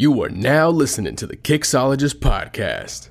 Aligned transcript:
You 0.00 0.22
are 0.22 0.28
now 0.28 0.70
listening 0.70 1.16
to 1.16 1.26
the 1.26 1.36
Kixologist 1.36 2.20
Podcast. 2.20 3.10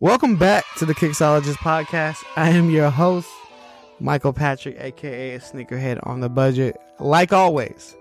Welcome 0.00 0.34
back 0.34 0.64
to 0.78 0.84
the 0.84 0.96
Kixologist 0.96 1.58
Podcast. 1.58 2.24
I 2.34 2.50
am 2.50 2.70
your 2.70 2.90
host, 2.90 3.30
Michael 4.00 4.32
Patrick, 4.32 4.76
aka 4.80 5.38
Sneakerhead 5.38 6.04
on 6.04 6.18
the 6.18 6.28
Budget. 6.28 6.76
Like 6.98 7.32
always, 7.32 7.94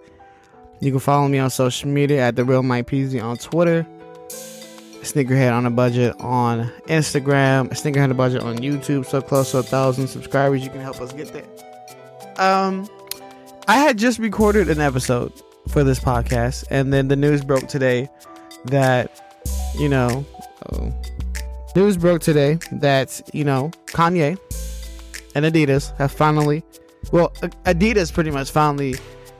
you 0.85 0.91
can 0.91 0.99
follow 0.99 1.27
me 1.27 1.39
on 1.39 1.49
social 1.49 1.89
media 1.89 2.21
at 2.21 2.35
the 2.35 2.45
Real 2.45 2.61
Mike 2.61 2.87
Peasy 2.87 3.21
on 3.21 3.37
Twitter, 3.37 3.87
Sneakerhead 4.29 5.51
on 5.51 5.65
a 5.65 5.71
Budget 5.71 6.15
on 6.19 6.71
Instagram, 6.85 7.69
Sneakerhead 7.69 8.03
on 8.03 8.11
a 8.11 8.15
Budget 8.15 8.43
on 8.43 8.59
YouTube. 8.59 9.05
So 9.07 9.19
close 9.19 9.51
to 9.51 9.57
a 9.57 9.63
thousand 9.63 10.07
subscribers, 10.07 10.63
you 10.63 10.69
can 10.69 10.81
help 10.81 11.01
us 11.01 11.11
get 11.11 11.33
there. 11.33 11.45
Um, 12.37 12.87
I 13.67 13.77
had 13.77 13.97
just 13.97 14.19
recorded 14.19 14.69
an 14.69 14.79
episode 14.79 15.33
for 15.69 15.83
this 15.83 15.99
podcast, 15.99 16.65
and 16.69 16.93
then 16.93 17.07
the 17.07 17.15
news 17.15 17.43
broke 17.43 17.67
today 17.67 18.07
that 18.65 19.41
you 19.79 19.89
know. 19.89 20.23
Oh, 20.71 20.93
news 21.75 21.97
broke 21.97 22.21
today 22.21 22.59
that 22.73 23.21
you 23.33 23.43
know 23.43 23.71
Kanye 23.87 24.37
and 25.33 25.45
Adidas 25.45 25.97
have 25.97 26.11
finally, 26.11 26.63
well, 27.11 27.29
Adidas 27.65 28.13
pretty 28.13 28.29
much 28.29 28.51
finally 28.51 28.95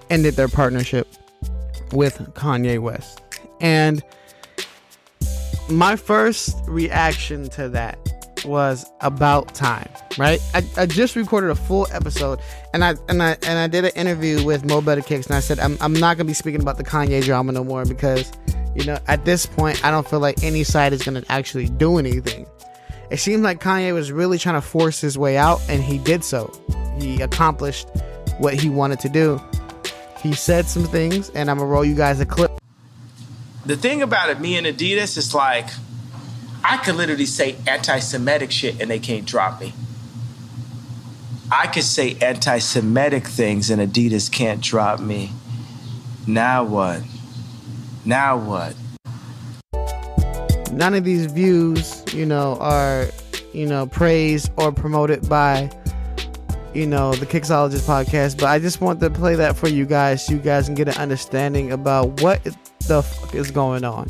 ended 0.09 0.35
their 0.35 0.47
partnership 0.47 1.07
with 1.95 2.17
Kanye 2.33 2.79
West, 2.79 3.21
and 3.61 4.03
my 5.69 5.95
first 5.95 6.55
reaction 6.67 7.49
to 7.49 7.69
that 7.69 7.97
was 8.45 8.85
about 9.01 9.55
time, 9.55 9.89
right? 10.17 10.39
I, 10.53 10.63
I 10.77 10.85
just 10.85 11.15
recorded 11.15 11.49
a 11.49 11.55
full 11.55 11.87
episode, 11.91 12.39
and 12.73 12.83
I 12.83 12.95
and 13.09 13.23
I 13.23 13.37
and 13.43 13.59
I 13.59 13.67
did 13.67 13.85
an 13.85 13.91
interview 13.95 14.43
with 14.45 14.65
Mo 14.65 14.81
Better 14.81 15.01
Kicks, 15.01 15.25
and 15.25 15.35
I 15.35 15.39
said 15.39 15.59
I'm 15.59 15.77
I'm 15.81 15.93
not 15.93 16.17
gonna 16.17 16.27
be 16.27 16.33
speaking 16.33 16.61
about 16.61 16.77
the 16.77 16.83
Kanye 16.83 17.23
drama 17.23 17.51
no 17.51 17.63
more 17.63 17.85
because 17.85 18.31
you 18.75 18.83
know, 18.83 18.99
at 19.07 19.23
this 19.23 19.45
point, 19.45 19.83
I 19.85 19.91
don't 19.91 20.07
feel 20.07 20.19
like 20.19 20.43
any 20.43 20.63
side 20.63 20.91
is 20.91 21.01
to 21.05 21.23
actually 21.29 21.69
do 21.69 21.97
anything. 21.97 22.45
It 23.09 23.17
seemed 23.17 23.43
like 23.43 23.61
Kanye 23.61 23.93
was 23.93 24.11
really 24.11 24.37
trying 24.37 24.55
to 24.55 24.67
force 24.67 24.99
his 24.99 25.17
way 25.17 25.37
out, 25.37 25.61
and 25.69 25.81
he 25.81 25.97
did 25.97 26.23
so. 26.23 26.51
He 26.99 27.21
accomplished 27.21 27.87
what 28.37 28.53
he 28.53 28.69
wanted 28.69 28.99
to 28.99 29.09
do. 29.09 29.41
He 30.25 30.33
said 30.33 30.65
some 30.65 30.85
things, 30.85 31.29
and 31.29 31.51
I'm 31.51 31.59
to 31.59 31.65
roll 31.65 31.85
you 31.85 31.93
guys 31.93 32.19
a 32.19 32.25
clip. 32.25 32.51
The 33.63 33.77
thing 33.77 34.01
about 34.01 34.31
it, 34.31 34.39
me 34.39 34.57
and 34.57 34.65
Adidas, 34.65 35.19
is 35.19 35.35
like, 35.35 35.67
I 36.63 36.77
could 36.77 36.95
literally 36.95 37.27
say 37.27 37.57
anti 37.67 37.99
Semitic 37.99 38.49
shit 38.49 38.81
and 38.81 38.89
they 38.89 38.97
can't 38.97 39.27
drop 39.27 39.61
me. 39.61 39.73
I 41.51 41.67
could 41.67 41.83
say 41.83 42.17
anti 42.23 42.57
Semitic 42.57 43.27
things 43.27 43.69
and 43.69 43.79
Adidas 43.79 44.31
can't 44.31 44.61
drop 44.61 44.99
me. 44.99 45.29
Now 46.25 46.63
what? 46.63 47.03
Now 48.03 48.35
what? 48.35 48.75
None 50.71 50.95
of 50.95 51.03
these 51.03 51.27
views, 51.27 52.03
you 52.15 52.25
know, 52.25 52.57
are, 52.59 53.09
you 53.53 53.67
know, 53.67 53.85
praised 53.85 54.49
or 54.57 54.71
promoted 54.71 55.29
by, 55.29 55.69
you 56.75 56.85
know, 56.85 57.13
the 57.13 57.25
Kixologist 57.25 57.87
podcast. 57.87 58.37
But 58.37 58.47
I 58.47 58.59
just 58.59 58.81
want 58.81 58.99
to 58.99 59.09
play 59.09 59.35
that 59.35 59.55
for 59.55 59.67
you 59.67 59.85
guys 59.85 60.25
so 60.25 60.33
you 60.33 60.39
guys 60.39 60.65
can 60.65 60.75
get 60.75 60.87
an 60.87 60.97
understanding 60.97 61.71
about 61.71 62.21
what 62.21 62.43
the 62.87 63.01
fuck 63.01 63.33
is 63.33 63.49
going 63.51 63.83
on. 63.83 64.09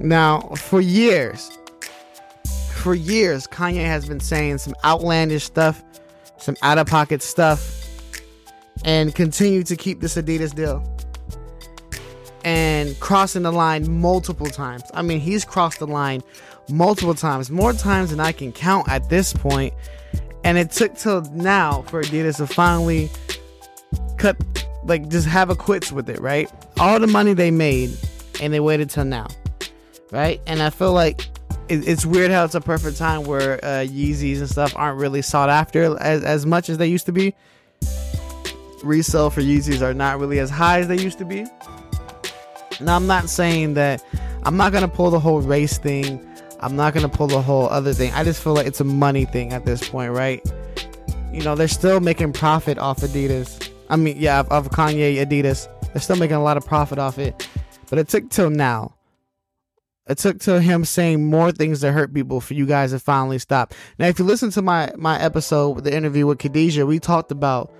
Now, 0.00 0.40
for 0.56 0.80
years, 0.80 1.50
for 2.74 2.94
years, 2.94 3.46
Kanye 3.46 3.84
has 3.84 4.06
been 4.06 4.20
saying 4.20 4.58
some 4.58 4.74
outlandish 4.84 5.44
stuff, 5.44 5.82
some 6.38 6.56
out 6.62 6.78
of 6.78 6.86
pocket 6.86 7.22
stuff, 7.22 7.88
and 8.84 9.14
continue 9.14 9.62
to 9.64 9.76
keep 9.76 10.00
this 10.00 10.16
Adidas 10.16 10.54
deal 10.54 10.82
and 12.44 12.98
crossing 13.00 13.42
the 13.42 13.52
line 13.52 13.90
multiple 13.90 14.46
times. 14.46 14.82
I 14.92 15.02
mean, 15.02 15.18
he's 15.18 15.44
crossed 15.44 15.78
the 15.78 15.86
line 15.86 16.22
multiple 16.68 17.14
times, 17.14 17.50
more 17.50 17.72
times 17.72 18.10
than 18.10 18.20
I 18.20 18.32
can 18.32 18.52
count 18.52 18.88
at 18.88 19.08
this 19.08 19.32
point. 19.32 19.72
And 20.44 20.58
it 20.58 20.70
took 20.70 20.94
till 20.94 21.22
now 21.32 21.82
for 21.88 22.02
Adidas 22.02 22.36
to 22.36 22.46
finally 22.46 23.10
cut, 24.18 24.36
like, 24.84 25.08
just 25.08 25.26
have 25.26 25.50
a 25.50 25.56
quits 25.56 25.90
with 25.90 26.08
it, 26.10 26.20
right? 26.20 26.50
All 26.78 27.00
the 27.00 27.06
money 27.06 27.32
they 27.32 27.50
made, 27.50 27.96
and 28.40 28.52
they 28.52 28.60
waited 28.60 28.90
till 28.90 29.06
now, 29.06 29.26
right? 30.12 30.40
And 30.46 30.62
I 30.62 30.70
feel 30.70 30.92
like 30.92 31.26
it's 31.70 32.04
weird 32.04 32.30
how 32.30 32.44
it's 32.44 32.54
a 32.54 32.60
perfect 32.60 32.98
time 32.98 33.24
where 33.24 33.54
uh, 33.64 33.86
Yeezys 33.86 34.38
and 34.40 34.50
stuff 34.50 34.74
aren't 34.76 34.98
really 34.98 35.22
sought 35.22 35.48
after 35.48 35.98
as, 35.98 36.22
as 36.22 36.44
much 36.44 36.68
as 36.68 36.76
they 36.76 36.86
used 36.86 37.06
to 37.06 37.12
be. 37.12 37.34
Resale 38.82 39.30
for 39.30 39.40
Yeezys 39.40 39.80
are 39.80 39.94
not 39.94 40.18
really 40.20 40.38
as 40.40 40.50
high 40.50 40.80
as 40.80 40.88
they 40.88 40.98
used 40.98 41.16
to 41.18 41.24
be. 41.24 41.46
Now, 42.82 42.96
I'm 42.96 43.06
not 43.06 43.30
saying 43.30 43.74
that 43.74 44.04
I'm 44.42 44.58
not 44.58 44.72
gonna 44.72 44.88
pull 44.88 45.10
the 45.10 45.20
whole 45.20 45.40
race 45.40 45.78
thing. 45.78 46.20
I'm 46.64 46.76
not 46.76 46.94
gonna 46.94 47.10
pull 47.10 47.26
the 47.26 47.42
whole 47.42 47.68
other 47.68 47.92
thing. 47.92 48.10
I 48.14 48.24
just 48.24 48.42
feel 48.42 48.54
like 48.54 48.66
it's 48.66 48.80
a 48.80 48.84
money 48.84 49.26
thing 49.26 49.52
at 49.52 49.66
this 49.66 49.86
point, 49.86 50.12
right? 50.12 50.42
You 51.30 51.42
know, 51.42 51.54
they're 51.54 51.68
still 51.68 52.00
making 52.00 52.32
profit 52.32 52.78
off 52.78 53.02
Adidas. 53.02 53.70
I 53.90 53.96
mean, 53.96 54.16
yeah, 54.18 54.40
of, 54.40 54.50
of 54.50 54.70
Kanye 54.70 55.16
Adidas. 55.16 55.68
They're 55.92 56.00
still 56.00 56.16
making 56.16 56.36
a 56.36 56.42
lot 56.42 56.56
of 56.56 56.64
profit 56.64 56.98
off 56.98 57.18
it. 57.18 57.46
But 57.90 57.98
it 57.98 58.08
took 58.08 58.30
till 58.30 58.48
now. 58.48 58.94
It 60.08 60.16
took 60.16 60.40
till 60.40 60.58
him 60.58 60.86
saying 60.86 61.28
more 61.28 61.52
things 61.52 61.82
that 61.82 61.92
hurt 61.92 62.14
people 62.14 62.40
for 62.40 62.54
you 62.54 62.64
guys 62.64 62.92
to 62.92 62.98
finally 62.98 63.38
stop. 63.38 63.74
Now, 63.98 64.06
if 64.06 64.18
you 64.18 64.24
listen 64.24 64.50
to 64.52 64.62
my 64.62 64.90
my 64.96 65.20
episode, 65.20 65.84
the 65.84 65.94
interview 65.94 66.26
with 66.26 66.38
Khadijah, 66.38 66.86
we 66.86 66.98
talked 66.98 67.30
about 67.30 67.74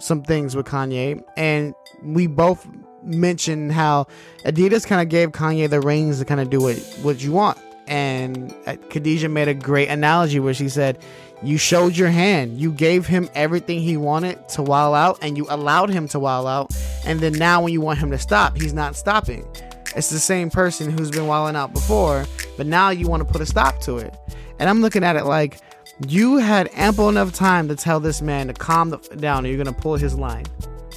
some 0.00 0.24
things 0.24 0.56
with 0.56 0.66
Kanye, 0.66 1.22
and 1.36 1.72
we 2.02 2.26
both 2.26 2.66
mentioned 3.04 3.70
how 3.70 4.08
Adidas 4.44 4.84
kind 4.84 5.00
of 5.00 5.08
gave 5.08 5.30
Kanye 5.30 5.70
the 5.70 5.80
reins 5.80 6.18
to 6.18 6.24
kind 6.24 6.40
of 6.40 6.50
do 6.50 6.60
what 6.60 6.76
what 7.02 7.22
you 7.22 7.30
want. 7.30 7.58
And 7.92 8.54
uh, 8.66 8.76
Khadijah 8.88 9.28
made 9.28 9.48
a 9.48 9.54
great 9.54 9.88
analogy 9.90 10.40
where 10.40 10.54
she 10.54 10.70
said, 10.70 10.98
"You 11.42 11.58
showed 11.58 11.94
your 11.94 12.08
hand. 12.08 12.58
You 12.58 12.72
gave 12.72 13.06
him 13.06 13.28
everything 13.34 13.80
he 13.80 13.98
wanted 13.98 14.48
to 14.50 14.62
while 14.62 14.94
out, 14.94 15.18
and 15.20 15.36
you 15.36 15.46
allowed 15.50 15.90
him 15.90 16.08
to 16.08 16.18
while 16.18 16.46
out. 16.46 16.74
And 17.04 17.20
then 17.20 17.34
now, 17.34 17.60
when 17.62 17.74
you 17.74 17.82
want 17.82 17.98
him 17.98 18.10
to 18.10 18.18
stop, 18.18 18.56
he's 18.56 18.72
not 18.72 18.96
stopping. 18.96 19.46
It's 19.94 20.08
the 20.08 20.18
same 20.18 20.48
person 20.48 20.90
who's 20.90 21.10
been 21.10 21.26
wilding 21.26 21.54
out 21.54 21.74
before, 21.74 22.24
but 22.56 22.66
now 22.66 22.88
you 22.88 23.06
want 23.08 23.26
to 23.26 23.30
put 23.30 23.42
a 23.42 23.46
stop 23.46 23.78
to 23.82 23.98
it. 23.98 24.16
And 24.58 24.70
I'm 24.70 24.80
looking 24.80 25.04
at 25.04 25.16
it 25.16 25.24
like." 25.24 25.60
You 26.08 26.38
had 26.38 26.70
ample 26.72 27.10
enough 27.10 27.32
time 27.32 27.68
to 27.68 27.76
tell 27.76 28.00
this 28.00 28.22
man 28.22 28.46
to 28.48 28.54
calm 28.54 28.90
the 28.90 28.98
f- 28.98 29.18
down, 29.18 29.44
or 29.44 29.50
you're 29.50 29.62
gonna 29.62 29.76
pull 29.76 29.96
his 29.96 30.14
line, 30.14 30.46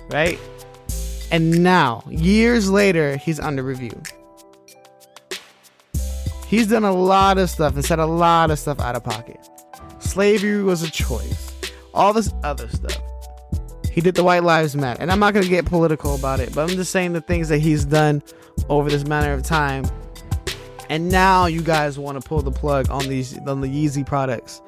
right? 0.10 0.40
And 1.32 1.62
now, 1.62 2.04
years 2.10 2.70
later, 2.70 3.18
he's 3.18 3.40
under 3.40 3.62
review. 3.62 4.02
He's 6.56 6.68
done 6.68 6.86
a 6.86 6.92
lot 6.94 7.38
of 7.38 7.50
stuff 7.50 7.76
and 7.76 7.84
said 7.84 8.00
a 8.00 8.06
lot 8.06 8.50
of 8.50 8.58
stuff 8.58 8.80
out 8.80 8.96
of 8.96 9.04
pocket. 9.04 9.46
Slavery 10.00 10.64
was 10.64 10.84
a 10.84 10.90
choice. 10.90 11.54
All 11.94 12.14
this 12.14 12.34
other 12.46 12.70
stuff. 12.70 12.98
He 13.92 14.00
did 14.00 14.16
the 14.16 14.24
White 14.24 14.44
Lives 14.44 14.74
Matter. 14.74 15.02
And 15.02 15.12
I'm 15.12 15.20
not 15.20 15.34
going 15.34 15.44
to 15.44 15.50
get 15.50 15.66
political 15.66 16.16
about 16.16 16.40
it, 16.40 16.56
but 16.56 16.62
I'm 16.62 16.78
just 16.78 16.94
saying 16.94 17.12
the 17.12 17.20
things 17.20 17.50
that 17.50 17.58
he's 17.58 17.84
done 17.84 18.24
over 18.70 18.90
this 18.90 19.06
matter 19.06 19.34
of 19.34 19.44
time. 19.44 19.84
And 20.90 21.10
now 21.10 21.48
you 21.48 21.62
guys 21.62 22.00
want 22.00 22.22
to 22.22 22.26
pull 22.26 22.42
the 22.42 22.54
plug 22.54 22.90
on 22.90 23.06
these 23.10 23.38
on 23.40 23.60
the 23.60 23.68
Yeezy 23.68 24.06
products. 24.06 24.62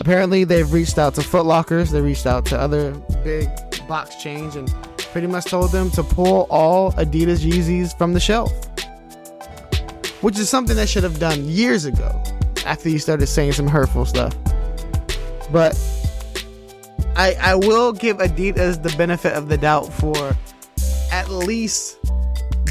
Apparently, 0.00 0.44
they've 0.44 0.72
reached 0.72 0.96
out 0.96 1.14
to 1.16 1.20
Footlockers, 1.20 1.90
they 1.90 2.00
reached 2.00 2.24
out 2.24 2.46
to 2.46 2.58
other 2.58 2.92
big 3.22 3.50
box 3.86 4.16
chains 4.16 4.56
and 4.56 4.74
pretty 5.12 5.26
much 5.26 5.44
told 5.44 5.72
them 5.72 5.90
to 5.90 6.02
pull 6.02 6.46
all 6.48 6.92
Adidas 6.92 7.44
Yeezys 7.44 7.94
from 7.98 8.14
the 8.14 8.20
shelf. 8.20 8.50
Which 10.26 10.40
is 10.40 10.48
something 10.48 10.74
they 10.74 10.86
should 10.86 11.04
have 11.04 11.20
done 11.20 11.48
years 11.48 11.84
ago 11.84 12.20
after 12.66 12.88
you 12.88 12.98
started 12.98 13.28
saying 13.28 13.52
some 13.52 13.68
hurtful 13.68 14.04
stuff. 14.04 14.34
But 15.52 15.78
I 17.14 17.36
I 17.40 17.54
will 17.54 17.92
give 17.92 18.16
Adidas 18.16 18.82
the 18.82 18.92
benefit 18.96 19.34
of 19.34 19.48
the 19.48 19.56
doubt 19.56 19.92
for 19.92 20.36
at 21.12 21.30
least 21.30 21.98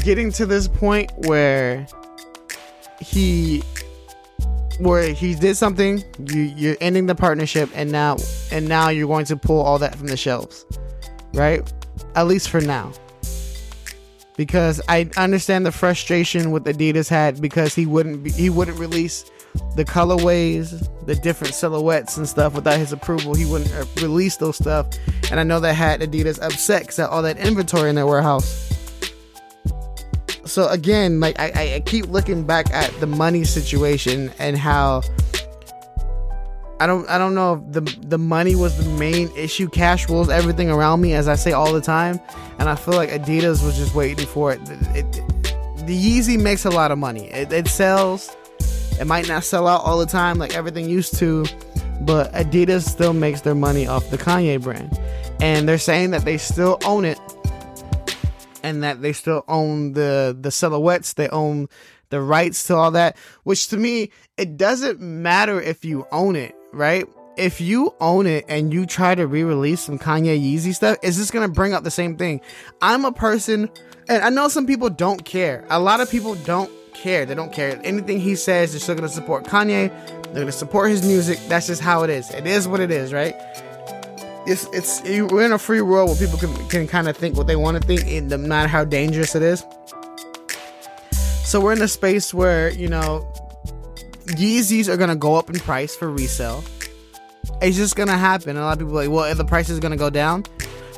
getting 0.04 0.30
to 0.32 0.44
this 0.44 0.68
point 0.68 1.10
where 1.16 1.86
he 3.00 3.62
where 4.78 5.14
he 5.14 5.34
did 5.34 5.56
something 5.56 6.04
you 6.26 6.42
you're 6.42 6.76
ending 6.82 7.06
the 7.06 7.14
partnership 7.14 7.70
and 7.74 7.90
now 7.90 8.18
and 8.52 8.68
now 8.68 8.90
you're 8.90 9.08
going 9.08 9.24
to 9.24 9.36
pull 9.38 9.62
all 9.62 9.78
that 9.78 9.94
from 9.94 10.08
the 10.08 10.16
shelves 10.18 10.66
right 11.32 11.72
at 12.16 12.26
least 12.26 12.50
for 12.50 12.60
now. 12.60 12.92
Because 14.36 14.80
I 14.88 15.08
understand 15.16 15.64
the 15.64 15.72
frustration 15.72 16.50
with 16.50 16.64
Adidas 16.64 17.08
had 17.08 17.40
because 17.40 17.74
he 17.74 17.86
wouldn't 17.86 18.22
be, 18.22 18.30
he 18.30 18.50
wouldn't 18.50 18.78
release 18.78 19.24
the 19.76 19.84
colorways, 19.84 20.86
the 21.06 21.14
different 21.14 21.54
silhouettes 21.54 22.16
and 22.16 22.28
stuff 22.28 22.54
without 22.54 22.78
his 22.78 22.92
approval. 22.92 23.34
He 23.34 23.46
wouldn't 23.46 23.72
uh, 23.72 23.86
release 24.02 24.36
those 24.36 24.56
stuff, 24.56 24.88
and 25.30 25.40
I 25.40 25.42
know 25.42 25.60
that 25.60 25.72
had 25.74 26.00
Adidas 26.00 26.42
upset 26.42 26.82
because 26.82 26.98
all 26.98 27.22
that 27.22 27.38
inventory 27.38 27.88
in 27.88 27.94
their 27.94 28.06
warehouse. 28.06 28.72
so 30.44 30.68
again, 30.68 31.20
like 31.20 31.38
I, 31.38 31.76
I 31.76 31.82
keep 31.86 32.06
looking 32.08 32.44
back 32.44 32.70
at 32.72 32.90
the 33.00 33.06
money 33.06 33.44
situation 33.44 34.30
and 34.38 34.56
how 34.56 35.02
I 36.78 36.86
don't 36.86 37.08
I 37.08 37.18
don't 37.18 37.34
know 37.34 37.54
if 37.54 37.72
the 37.72 38.06
the 38.06 38.18
money 38.18 38.54
was 38.54 38.76
the 38.76 38.90
main 38.98 39.30
issue. 39.36 39.68
Cash 39.68 40.08
rules 40.08 40.28
everything 40.28 40.70
around 40.70 41.00
me, 41.00 41.14
as 41.14 41.28
I 41.28 41.34
say 41.34 41.52
all 41.52 41.72
the 41.72 41.80
time, 41.80 42.20
and 42.58 42.68
I 42.68 42.74
feel 42.74 42.94
like 42.94 43.10
Adidas 43.10 43.64
was 43.64 43.76
just 43.76 43.94
waiting 43.94 44.26
for 44.26 44.52
it. 44.52 44.60
it, 44.94 45.16
it 45.16 45.86
the 45.86 45.96
Yeezy 45.96 46.40
makes 46.40 46.64
a 46.64 46.70
lot 46.70 46.90
of 46.90 46.98
money. 46.98 47.30
It, 47.30 47.52
it 47.52 47.68
sells. 47.68 48.34
It 49.00 49.06
might 49.06 49.28
not 49.28 49.44
sell 49.44 49.68
out 49.68 49.82
all 49.84 49.98
the 49.98 50.06
time 50.06 50.38
like 50.38 50.54
everything 50.54 50.88
used 50.88 51.16
to, 51.18 51.46
but 52.00 52.32
Adidas 52.32 52.82
still 52.82 53.12
makes 53.12 53.42
their 53.42 53.54
money 53.54 53.86
off 53.86 54.10
the 54.10 54.18
Kanye 54.18 54.60
brand, 54.60 54.98
and 55.40 55.68
they're 55.68 55.78
saying 55.78 56.10
that 56.10 56.24
they 56.24 56.38
still 56.38 56.78
own 56.84 57.04
it 57.04 57.18
and 58.66 58.82
that 58.82 59.00
they 59.00 59.12
still 59.12 59.44
own 59.46 59.92
the 59.92 60.36
the 60.38 60.50
silhouettes, 60.50 61.12
they 61.12 61.28
own 61.28 61.68
the 62.10 62.20
rights 62.20 62.64
to 62.64 62.74
all 62.74 62.90
that, 62.90 63.16
which 63.44 63.68
to 63.68 63.76
me 63.76 64.10
it 64.36 64.56
doesn't 64.56 65.00
matter 65.00 65.60
if 65.60 65.84
you 65.84 66.06
own 66.10 66.34
it, 66.34 66.54
right? 66.76 67.06
If 67.36 67.60
you 67.60 67.94
own 68.00 68.26
it 68.26 68.44
and 68.48 68.72
you 68.72 68.86
try 68.86 69.14
to 69.14 69.26
re-release 69.26 69.82
some 69.82 69.98
Kanye 69.98 70.40
Yeezy 70.40 70.74
stuff, 70.74 70.96
is 71.02 71.18
this 71.18 71.30
gonna 71.30 71.48
bring 71.48 71.74
up 71.74 71.84
the 71.84 71.90
same 71.90 72.16
thing? 72.16 72.40
I'm 72.80 73.04
a 73.04 73.12
person, 73.12 73.68
and 74.08 74.22
I 74.22 74.30
know 74.30 74.48
some 74.48 74.66
people 74.66 74.88
don't 74.88 75.24
care. 75.24 75.64
A 75.68 75.78
lot 75.80 76.00
of 76.00 76.10
people 76.10 76.34
don't 76.36 76.70
care. 76.94 77.26
They 77.26 77.34
don't 77.34 77.52
care 77.52 77.78
anything 77.84 78.20
he 78.20 78.36
says. 78.36 78.72
They're 78.72 78.80
still 78.80 78.94
gonna 78.94 79.08
support 79.08 79.44
Kanye. 79.44 79.90
They're 80.24 80.42
gonna 80.42 80.52
support 80.52 80.90
his 80.90 81.06
music. 81.06 81.38
That's 81.48 81.66
just 81.66 81.82
how 81.82 82.04
it 82.04 82.10
is. 82.10 82.30
It 82.30 82.46
is 82.46 82.66
what 82.66 82.80
it 82.80 82.90
is, 82.90 83.12
right? 83.12 83.34
it's 84.46 84.66
it's 84.72 85.02
we're 85.32 85.44
in 85.44 85.52
a 85.52 85.58
free 85.58 85.80
world 85.80 86.08
where 86.08 86.18
people 86.18 86.38
can 86.38 86.68
can 86.68 86.86
kind 86.86 87.08
of 87.08 87.16
think 87.16 87.36
what 87.36 87.46
they 87.46 87.56
want 87.56 87.80
to 87.80 87.86
think, 87.86 88.24
no 88.24 88.36
matter 88.36 88.68
how 88.68 88.84
dangerous 88.84 89.34
it 89.34 89.42
is. 89.42 89.64
So 91.44 91.60
we're 91.60 91.72
in 91.72 91.82
a 91.82 91.88
space 91.88 92.32
where 92.32 92.70
you 92.70 92.88
know 92.88 93.26
Yeezys 94.26 94.88
are 94.88 94.96
gonna 94.96 95.16
go 95.16 95.36
up 95.36 95.50
in 95.50 95.58
price 95.58 95.94
for 95.94 96.10
resale. 96.10 96.64
It's 97.62 97.76
just 97.76 97.96
gonna 97.96 98.18
happen. 98.18 98.56
A 98.56 98.60
lot 98.60 98.72
of 98.72 98.78
people 98.80 98.94
like, 98.94 99.10
well, 99.10 99.32
the 99.34 99.44
price 99.44 99.68
is 99.68 99.80
gonna 99.80 99.96
go 99.96 100.10
down. 100.10 100.44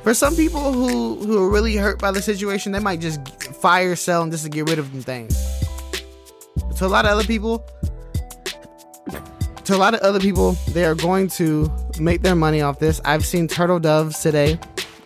For 0.03 0.15
some 0.15 0.35
people 0.37 0.73
who 0.73 1.17
who 1.17 1.45
are 1.45 1.51
really 1.51 1.77
hurt 1.77 2.01
by 2.01 2.11
the 2.11 2.23
situation, 2.23 2.73
they 2.73 2.79
might 2.79 3.01
just 3.01 3.27
fire 3.57 3.97
sell 3.97 4.23
and 4.23 4.33
just 4.33 4.45
to 4.45 4.51
get 4.51 4.69
rid 4.69 4.79
of 4.79 4.91
them 4.93 5.03
things. 5.03 5.37
To 6.77 6.87
a 6.87 6.89
lot 6.89 7.05
of 7.05 7.11
other 7.11 7.25
people, 7.25 7.65
to 9.65 9.75
a 9.75 9.77
lot 9.77 9.95
of 9.95 10.01
other 10.01 10.21
people, 10.21 10.53
they 10.69 10.85
are 10.85 10.95
going 10.95 11.29
to 11.31 11.71
make 12.01 12.23
their 12.23 12.37
money 12.37 12.63
off 12.63 12.79
this. 12.79 13.01
I've 13.05 13.27
seen 13.27 13.49
turtle 13.49 13.81
doves 13.81 14.21
today. 14.21 14.59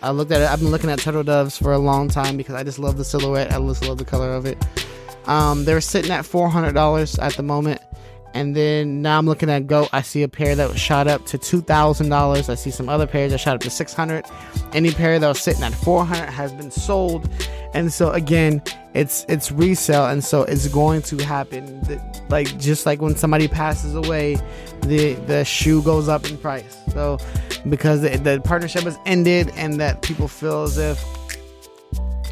I 0.02 0.10
looked 0.10 0.30
at 0.32 0.40
it. 0.40 0.48
I've 0.50 0.60
been 0.60 0.70
looking 0.70 0.90
at 0.90 0.98
turtle 0.98 1.22
doves 1.22 1.56
for 1.56 1.72
a 1.72 1.78
long 1.78 2.08
time 2.08 2.36
because 2.36 2.54
I 2.54 2.62
just 2.62 2.78
love 2.78 2.96
the 2.96 3.04
silhouette. 3.04 3.52
I 3.52 3.58
just 3.58 3.86
love 3.86 3.98
the 3.98 4.04
color 4.04 4.32
of 4.34 4.46
it. 4.46 4.58
Um, 5.26 5.64
they're 5.64 5.80
sitting 5.80 6.10
at 6.10 6.26
four 6.26 6.48
hundred 6.48 6.72
dollars 6.72 7.18
at 7.18 7.34
the 7.34 7.42
moment, 7.42 7.80
and 8.34 8.56
then 8.56 9.02
now 9.02 9.18
I'm 9.18 9.26
looking 9.26 9.50
at 9.50 9.66
goat. 9.66 9.88
I 9.92 10.02
see 10.02 10.22
a 10.22 10.28
pair 10.28 10.54
that 10.54 10.68
was 10.70 10.80
shot 10.80 11.08
up 11.08 11.26
to 11.26 11.38
two 11.38 11.60
thousand 11.60 12.08
dollars. 12.08 12.48
I 12.48 12.54
see 12.54 12.70
some 12.70 12.88
other 12.88 13.06
pairs 13.06 13.32
that 13.32 13.38
shot 13.38 13.54
up 13.56 13.60
to 13.62 13.70
six 13.70 13.92
hundred. 13.92 14.24
Any 14.72 14.90
pair 14.90 15.18
that 15.18 15.28
was 15.28 15.40
sitting 15.40 15.62
at 15.62 15.74
four 15.74 16.04
hundred 16.04 16.30
has 16.30 16.52
been 16.52 16.70
sold, 16.70 17.28
and 17.74 17.92
so 17.92 18.10
again, 18.10 18.62
it's 18.94 19.24
it's 19.28 19.50
resale 19.50 20.06
and 20.06 20.22
so 20.22 20.42
it's 20.42 20.68
going 20.68 21.00
to 21.02 21.16
happen 21.24 21.80
like 22.28 22.58
just 22.58 22.84
like 22.84 23.00
when 23.00 23.16
somebody 23.16 23.48
passes 23.48 23.94
away 23.94 24.36
the 24.82 25.14
the 25.26 25.44
shoe 25.44 25.82
goes 25.82 26.08
up 26.08 26.28
in 26.28 26.36
price 26.38 26.76
so 26.92 27.18
because 27.68 28.02
the, 28.02 28.10
the 28.18 28.40
partnership 28.42 28.82
has 28.82 28.98
ended 29.06 29.50
and 29.56 29.80
that 29.80 30.02
people 30.02 30.28
feel 30.28 30.64
as 30.64 30.76
if 30.76 31.02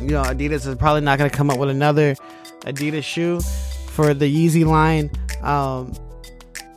you 0.00 0.08
know 0.08 0.22
adidas 0.22 0.66
is 0.66 0.74
probably 0.76 1.00
not 1.00 1.18
going 1.18 1.30
to 1.30 1.36
come 1.36 1.50
up 1.50 1.58
with 1.58 1.70
another 1.70 2.14
adidas 2.60 3.04
shoe 3.04 3.40
for 3.40 4.12
the 4.12 4.26
yeezy 4.26 4.64
line 4.64 5.10
um 5.42 5.92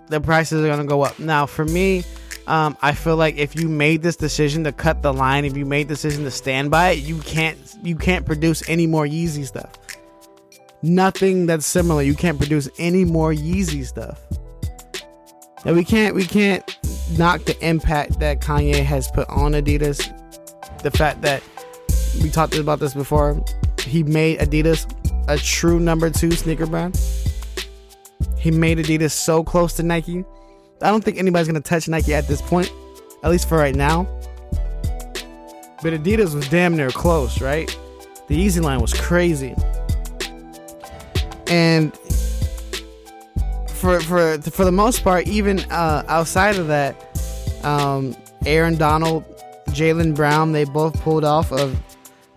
the 0.09 0.19
prices 0.19 0.63
are 0.63 0.67
going 0.67 0.79
to 0.79 0.85
go 0.85 1.01
up 1.01 1.17
now 1.17 1.45
for 1.45 1.65
me 1.65 2.03
um, 2.45 2.77
I 2.81 2.93
feel 2.93 3.15
like 3.15 3.37
if 3.37 3.55
you 3.55 3.69
made 3.69 4.01
this 4.01 4.17
decision 4.17 4.65
to 4.65 4.73
cut 4.73 5.01
the 5.01 5.13
line, 5.13 5.45
if 5.45 5.55
you 5.55 5.65
made 5.65 5.87
the 5.87 5.93
decision 5.93 6.25
to 6.25 6.31
stand 6.31 6.71
by 6.71 6.91
it, 6.91 6.99
you 6.99 7.19
can't 7.19 7.57
you 7.83 7.95
can't 7.95 8.25
produce 8.25 8.67
any 8.67 8.85
more 8.85 9.05
Yeezy 9.05 9.45
stuff. 9.45 9.71
Nothing 10.81 11.45
that's 11.45 11.65
similar. 11.65 12.01
You 12.01 12.15
can't 12.15 12.37
produce 12.37 12.67
any 12.77 13.05
more 13.05 13.31
Yeezy 13.31 13.85
stuff. 13.85 14.19
And 15.65 15.75
we 15.75 15.85
can't 15.85 16.15
we 16.15 16.25
can't 16.25 16.63
knock 17.17 17.45
the 17.45 17.57
impact 17.65 18.19
that 18.19 18.41
Kanye 18.41 18.83
has 18.83 19.09
put 19.09 19.29
on 19.29 19.53
Adidas. 19.53 20.09
The 20.81 20.91
fact 20.91 21.21
that 21.21 21.41
we 22.21 22.29
talked 22.29 22.57
about 22.57 22.81
this 22.81 22.93
before, 22.93 23.41
he 23.79 24.03
made 24.03 24.39
Adidas 24.39 24.85
a 25.29 25.37
true 25.37 25.79
number 25.79 26.09
two 26.09 26.31
sneaker 26.31 26.65
brand. 26.65 26.99
He 28.43 28.51
made 28.51 28.77
Adidas 28.77 29.11
so 29.11 29.43
close 29.43 29.73
to 29.77 29.83
Nike 29.83 30.23
I 30.83 30.89
don't 30.89 31.03
think 31.03 31.17
anybody's 31.17 31.47
gonna 31.47 31.61
touch 31.61 31.87
Nike 31.87 32.13
at 32.13 32.27
this 32.27 32.41
point, 32.41 32.71
at 33.23 33.31
least 33.31 33.47
for 33.47 33.57
right 33.57 33.75
now. 33.75 34.03
But 35.81 35.93
Adidas 35.93 36.35
was 36.35 36.47
damn 36.49 36.75
near 36.75 36.89
close, 36.89 37.41
right? 37.41 37.67
The 38.27 38.37
Yeezy 38.37 38.61
line 38.61 38.79
was 38.79 38.93
crazy, 38.93 39.55
and 41.47 41.95
for 43.67 43.99
for 44.01 44.41
for 44.41 44.65
the 44.65 44.71
most 44.71 45.03
part, 45.03 45.27
even 45.27 45.59
uh, 45.71 46.03
outside 46.07 46.57
of 46.57 46.67
that, 46.67 46.95
um, 47.63 48.15
Aaron 48.45 48.75
Donald, 48.75 49.23
Jaylen 49.69 50.13
Brown, 50.15 50.51
they 50.51 50.65
both 50.65 50.99
pulled 51.01 51.23
off 51.23 51.51
of 51.51 51.81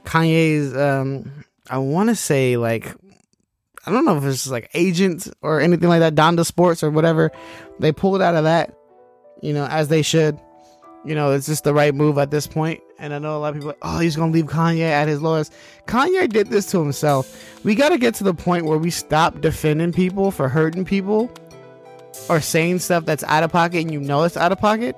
Kanye's. 0.04 0.76
Um, 0.76 1.44
I 1.68 1.78
want 1.78 2.10
to 2.10 2.16
say 2.16 2.56
like 2.56 2.94
I 3.86 3.92
don't 3.92 4.04
know 4.04 4.16
if 4.16 4.24
it's 4.24 4.48
like 4.48 4.68
agents 4.74 5.30
or 5.42 5.60
anything 5.60 5.88
like 5.88 6.00
that, 6.00 6.14
Donda 6.14 6.44
Sports 6.44 6.82
or 6.82 6.90
whatever. 6.90 7.30
They 7.78 7.92
pulled 7.92 8.20
out 8.20 8.34
of 8.34 8.44
that, 8.44 8.76
you 9.42 9.52
know, 9.52 9.66
as 9.66 9.88
they 9.88 10.02
should. 10.02 10.38
You 11.04 11.14
know, 11.14 11.30
it's 11.30 11.46
just 11.46 11.62
the 11.62 11.72
right 11.72 11.94
move 11.94 12.18
at 12.18 12.32
this 12.32 12.48
point. 12.48 12.80
And 12.98 13.14
I 13.14 13.20
know 13.20 13.36
a 13.36 13.38
lot 13.38 13.50
of 13.50 13.54
people 13.54 13.68
like, 13.68 13.78
oh, 13.82 14.00
he's 14.00 14.16
gonna 14.16 14.32
leave 14.32 14.46
Kanye 14.46 14.80
at 14.80 15.06
his 15.06 15.22
lowest. 15.22 15.52
Kanye 15.86 16.28
did 16.28 16.48
this 16.48 16.68
to 16.72 16.80
himself. 16.80 17.62
We 17.64 17.76
gotta 17.76 17.96
get 17.96 18.14
to 18.16 18.24
the 18.24 18.34
point 18.34 18.64
where 18.64 18.78
we 18.78 18.90
stop 18.90 19.40
defending 19.40 19.92
people 19.92 20.32
for 20.32 20.48
hurting 20.48 20.84
people 20.84 21.30
or 22.28 22.40
saying 22.40 22.80
stuff 22.80 23.04
that's 23.04 23.22
out 23.24 23.44
of 23.44 23.52
pocket 23.52 23.82
and 23.82 23.92
you 23.92 24.00
know 24.00 24.24
it's 24.24 24.36
out 24.36 24.50
of 24.50 24.58
pocket 24.58 24.96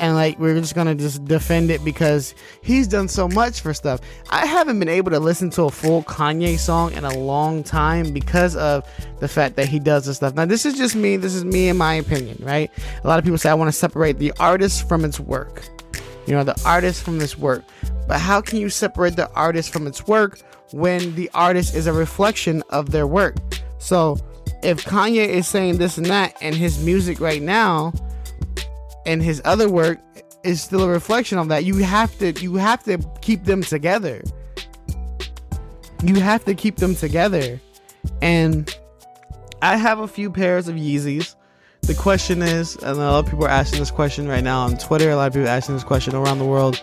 and 0.00 0.14
like 0.14 0.38
we're 0.38 0.58
just 0.58 0.74
gonna 0.74 0.94
just 0.94 1.24
defend 1.24 1.70
it 1.70 1.84
because 1.84 2.34
he's 2.62 2.86
done 2.88 3.08
so 3.08 3.28
much 3.28 3.60
for 3.60 3.74
stuff. 3.74 4.00
I 4.30 4.46
haven't 4.46 4.78
been 4.78 4.88
able 4.88 5.10
to 5.10 5.18
listen 5.18 5.50
to 5.50 5.64
a 5.64 5.70
full 5.70 6.02
Kanye 6.04 6.58
song 6.58 6.92
in 6.92 7.04
a 7.04 7.14
long 7.18 7.62
time 7.62 8.12
because 8.12 8.56
of 8.56 8.88
the 9.20 9.28
fact 9.28 9.56
that 9.56 9.68
he 9.68 9.78
does 9.78 10.06
this 10.06 10.16
stuff. 10.16 10.34
Now 10.34 10.44
this 10.44 10.64
is 10.66 10.74
just 10.74 10.94
me. 10.94 11.16
This 11.16 11.34
is 11.34 11.44
me 11.44 11.68
in 11.68 11.76
my 11.76 11.94
opinion, 11.94 12.38
right? 12.40 12.70
A 13.02 13.08
lot 13.08 13.18
of 13.18 13.24
people 13.24 13.38
say 13.38 13.50
I 13.50 13.54
want 13.54 13.68
to 13.68 13.78
separate 13.78 14.18
the 14.18 14.32
artist 14.38 14.88
from 14.88 15.04
its 15.04 15.20
work. 15.20 15.62
You 16.26 16.34
know, 16.34 16.44
the 16.44 16.60
artist 16.66 17.02
from 17.02 17.18
this 17.18 17.38
work. 17.38 17.64
But 18.06 18.20
how 18.20 18.40
can 18.40 18.58
you 18.58 18.68
separate 18.68 19.16
the 19.16 19.30
artist 19.32 19.72
from 19.72 19.86
its 19.86 20.06
work 20.06 20.40
when 20.72 21.14
the 21.14 21.30
artist 21.32 21.74
is 21.74 21.86
a 21.86 21.92
reflection 21.92 22.62
of 22.68 22.90
their 22.90 23.06
work? 23.06 23.36
So 23.78 24.18
if 24.62 24.84
Kanye 24.84 25.26
is 25.26 25.46
saying 25.46 25.78
this 25.78 25.96
and 25.98 26.06
that, 26.06 26.36
and 26.40 26.54
his 26.54 26.82
music 26.84 27.20
right 27.20 27.42
now 27.42 27.92
and 29.08 29.22
his 29.22 29.40
other 29.46 29.70
work 29.70 29.98
is 30.44 30.60
still 30.60 30.82
a 30.82 30.88
reflection 30.88 31.38
of 31.38 31.48
that. 31.48 31.64
You 31.64 31.78
have 31.78 32.16
to 32.18 32.32
you 32.40 32.56
have 32.56 32.84
to 32.84 32.98
keep 33.22 33.44
them 33.44 33.62
together. 33.62 34.22
You 36.04 36.16
have 36.16 36.44
to 36.44 36.54
keep 36.54 36.76
them 36.76 36.94
together. 36.94 37.58
And 38.22 38.72
I 39.62 39.76
have 39.76 39.98
a 39.98 40.06
few 40.06 40.30
pairs 40.30 40.68
of 40.68 40.76
Yeezys. 40.76 41.34
The 41.82 41.94
question 41.94 42.42
is, 42.42 42.76
and 42.76 42.98
a 42.98 43.10
lot 43.10 43.24
of 43.24 43.30
people 43.30 43.46
are 43.46 43.50
asking 43.50 43.80
this 43.80 43.90
question 43.90 44.28
right 44.28 44.44
now 44.44 44.60
on 44.60 44.76
Twitter. 44.76 45.10
A 45.10 45.16
lot 45.16 45.28
of 45.28 45.32
people 45.32 45.48
are 45.48 45.52
asking 45.52 45.74
this 45.76 45.84
question 45.84 46.14
around 46.14 46.38
the 46.38 46.44
world. 46.44 46.80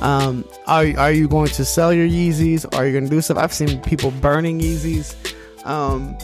Um, 0.00 0.44
are 0.66 0.86
are 0.98 1.12
you 1.12 1.28
going 1.28 1.50
to 1.50 1.64
sell 1.64 1.92
your 1.92 2.08
Yeezys? 2.08 2.64
Are 2.76 2.86
you 2.86 2.92
going 2.92 3.04
to 3.04 3.10
do 3.10 3.20
stuff? 3.20 3.36
I've 3.36 3.52
seen 3.52 3.80
people 3.82 4.12
burning 4.12 4.60
Yeezys. 4.60 5.14
Um, 5.66 6.16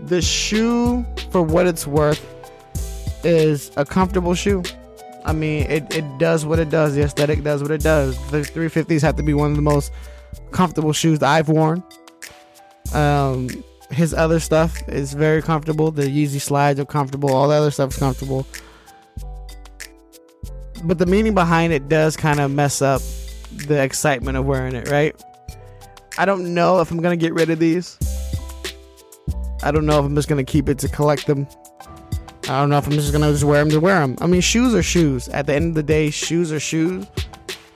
the 0.00 0.20
shoe, 0.20 1.06
for 1.30 1.42
what 1.42 1.66
it's 1.66 1.86
worth, 1.86 2.33
is 3.24 3.70
a 3.76 3.84
comfortable 3.84 4.34
shoe. 4.34 4.62
I 5.24 5.32
mean, 5.32 5.70
it, 5.70 5.94
it 5.94 6.04
does 6.18 6.44
what 6.44 6.58
it 6.58 6.68
does. 6.68 6.94
The 6.94 7.02
aesthetic 7.02 7.42
does 7.42 7.62
what 7.62 7.70
it 7.70 7.82
does. 7.82 8.16
The 8.30 8.40
350s 8.40 9.00
have 9.02 9.16
to 9.16 9.22
be 9.22 9.32
one 9.32 9.50
of 9.50 9.56
the 9.56 9.62
most 9.62 9.92
comfortable 10.50 10.92
shoes 10.92 11.20
that 11.20 11.30
I've 11.30 11.48
worn. 11.48 11.82
Um, 12.92 13.48
his 13.90 14.12
other 14.12 14.40
stuff 14.40 14.76
is 14.88 15.14
very 15.14 15.40
comfortable. 15.40 15.90
The 15.90 16.02
Yeezy 16.02 16.40
slides 16.40 16.78
are 16.78 16.84
comfortable. 16.84 17.32
All 17.32 17.48
the 17.48 17.54
other 17.54 17.70
stuff 17.70 17.90
is 17.90 17.98
comfortable. 17.98 18.46
But 20.84 20.98
the 20.98 21.06
meaning 21.06 21.34
behind 21.34 21.72
it 21.72 21.88
does 21.88 22.16
kind 22.16 22.40
of 22.40 22.50
mess 22.50 22.82
up 22.82 23.00
the 23.66 23.82
excitement 23.82 24.36
of 24.36 24.44
wearing 24.44 24.74
it, 24.74 24.90
right? 24.90 25.14
I 26.18 26.26
don't 26.26 26.52
know 26.52 26.80
if 26.80 26.90
I'm 26.90 27.00
gonna 27.00 27.16
get 27.16 27.32
rid 27.32 27.48
of 27.50 27.58
these. 27.58 27.98
I 29.62 29.70
don't 29.70 29.86
know 29.86 29.98
if 29.98 30.04
I'm 30.04 30.14
just 30.14 30.28
gonna 30.28 30.44
keep 30.44 30.68
it 30.68 30.78
to 30.80 30.88
collect 30.88 31.26
them. 31.26 31.46
I 32.48 32.60
don't 32.60 32.68
know 32.68 32.78
if 32.78 32.86
I'm 32.86 32.92
just 32.92 33.12
gonna 33.12 33.32
just 33.32 33.44
wear 33.44 33.60
them 33.60 33.70
to 33.70 33.80
wear 33.80 34.00
them. 34.00 34.16
I 34.20 34.26
mean, 34.26 34.40
shoes 34.42 34.74
are 34.74 34.82
shoes. 34.82 35.28
At 35.28 35.46
the 35.46 35.54
end 35.54 35.70
of 35.70 35.74
the 35.74 35.82
day, 35.82 36.10
shoes 36.10 36.52
are 36.52 36.60
shoes, 36.60 37.06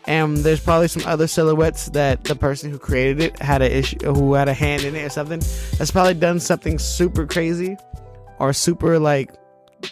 and 0.06 0.36
there's 0.38 0.60
probably 0.60 0.88
some 0.88 1.06
other 1.06 1.26
silhouettes 1.26 1.86
that 1.90 2.24
the 2.24 2.36
person 2.36 2.70
who 2.70 2.78
created 2.78 3.20
it 3.20 3.38
had 3.40 3.62
a 3.62 3.78
issue, 3.78 3.98
who 4.02 4.34
had 4.34 4.48
a 4.48 4.54
hand 4.54 4.84
in 4.84 4.94
it 4.94 5.04
or 5.04 5.08
something. 5.08 5.40
That's 5.78 5.90
probably 5.90 6.14
done 6.14 6.38
something 6.38 6.78
super 6.78 7.26
crazy, 7.26 7.76
or 8.38 8.52
super 8.52 8.98
like 8.98 9.32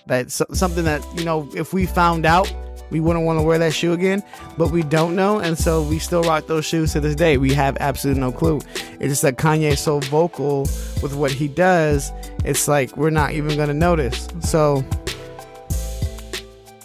that 0.06 0.30
something 0.30 0.84
that 0.84 1.02
you 1.16 1.24
know 1.24 1.48
if 1.54 1.72
we 1.72 1.86
found 1.86 2.26
out 2.26 2.52
we 2.90 3.00
wouldn't 3.00 3.24
want 3.24 3.38
to 3.38 3.42
wear 3.42 3.58
that 3.58 3.72
shoe 3.72 3.92
again 3.92 4.22
but 4.56 4.70
we 4.70 4.82
don't 4.82 5.14
know 5.14 5.38
and 5.38 5.58
so 5.58 5.82
we 5.82 5.98
still 5.98 6.22
rock 6.22 6.46
those 6.46 6.64
shoes 6.64 6.92
to 6.92 7.00
this 7.00 7.14
day. 7.14 7.36
We 7.36 7.52
have 7.54 7.76
absolutely 7.80 8.20
no 8.20 8.32
clue. 8.32 8.60
It's 9.00 9.08
just 9.08 9.22
that 9.22 9.36
kanye 9.36 9.72
is 9.72 9.80
so 9.80 10.00
vocal 10.00 10.60
with 11.02 11.14
what 11.14 11.30
he 11.30 11.48
does 11.48 12.12
it's 12.44 12.68
like 12.68 12.96
we're 12.96 13.10
not 13.10 13.32
even 13.32 13.56
gonna 13.56 13.74
notice. 13.74 14.28
So 14.40 14.84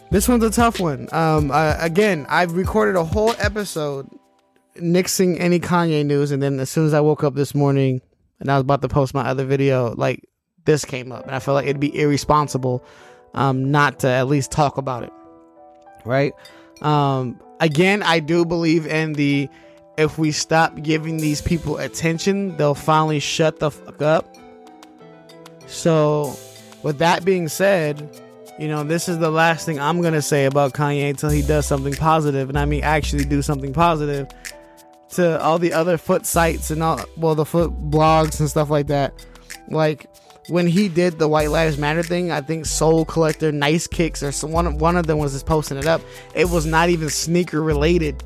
this 0.10 0.28
one's 0.28 0.44
a 0.44 0.50
tough 0.50 0.80
one. 0.80 1.08
Um 1.12 1.52
uh, 1.52 1.76
again 1.80 2.26
i've 2.30 2.54
recorded 2.54 2.96
a 2.96 3.04
whole 3.04 3.34
episode 3.40 4.10
nixing 4.78 5.40
any 5.40 5.60
kanye 5.60 6.06
news 6.06 6.32
and 6.32 6.42
then 6.42 6.60
as 6.60 6.70
soon 6.70 6.86
as 6.86 6.94
i 6.94 7.00
woke 7.00 7.24
up 7.24 7.36
this 7.36 7.54
morning 7.54 8.02
and 8.40 8.50
i 8.50 8.56
was 8.56 8.62
about 8.62 8.82
to 8.82 8.88
post 8.88 9.14
my 9.14 9.22
other 9.28 9.46
video 9.46 9.94
like 9.96 10.28
this 10.66 10.86
came 10.86 11.12
up 11.12 11.26
and 11.26 11.36
i 11.36 11.40
felt 11.40 11.56
like 11.56 11.66
it'd 11.66 11.80
be 11.80 11.96
irresponsible 12.00 12.84
um 13.34 13.70
not 13.70 14.00
to 14.00 14.08
at 14.08 14.28
least 14.28 14.52
talk 14.52 14.78
about 14.78 15.04
it 15.04 15.12
right? 16.06 16.34
Um, 16.82 17.40
again, 17.60 18.04
I 18.04 18.20
do 18.20 18.46
believe 18.46 18.88
in 18.88 19.14
the 19.14 19.50
if 19.98 20.18
we 20.18 20.32
stop 20.32 20.82
giving 20.82 21.18
these 21.18 21.42
people 21.42 21.78
attention, 21.78 22.56
they'll 22.58 22.74
finally 22.76 23.20
shut 23.20 23.60
the 23.60 23.70
fuck 23.70 24.02
up. 24.02 24.36
So, 25.68 26.36
with 26.82 26.98
that 27.00 27.24
being 27.24 27.48
said, 27.48 28.20
you 28.58 28.68
know, 28.68 28.84
this 28.84 29.08
is 29.08 29.20
the 29.20 29.30
last 29.30 29.66
thing 29.66 29.80
I'm 29.80 30.02
gonna 30.02 30.22
say 30.22 30.46
about 30.46 30.74
Kanye 30.74 31.10
until 31.10 31.30
he 31.30 31.42
does 31.42 31.66
something 31.66 31.94
positive, 31.94 32.50
and 32.50 32.58
I 32.58 32.66
mean 32.66 32.84
actually 32.84 33.26
do 33.26 33.42
something 33.42 33.74
positive 33.74 34.28
to 35.12 35.42
all 35.42 35.60
the 35.60 35.74
other 35.74 35.98
foot 35.98 36.26
sites 36.26 36.72
and 36.72 36.82
all 36.82 37.00
well 37.18 37.36
the 37.36 37.46
foot 37.46 37.72
blogs 37.90 38.40
and 38.40 38.50
stuff 38.50 38.70
like 38.70 38.88
that. 38.88 39.14
Like 39.68 40.06
when 40.52 40.68
he 40.68 40.90
did 40.90 41.18
the 41.18 41.30
White 41.30 41.50
Lives 41.50 41.78
Matter 41.78 42.04
thing, 42.04 42.30
I 42.30 42.42
think 42.42 42.66
Sole 42.66 43.06
Collector, 43.06 43.54
Nice 43.54 43.88
Kicks, 43.88 44.22
or 44.22 44.34
some, 44.34 44.52
one 44.52 44.78
one 44.78 44.98
of 44.98 45.08
them 45.08 45.18
was 45.18 45.32
just 45.32 45.46
posting 45.46 45.78
it 45.78 45.88
up. 45.88 46.02
It 46.36 46.50
was 46.50 46.66
not 46.66 46.90
even 46.90 47.10
sneaker 47.10 47.62
related. 47.62 48.22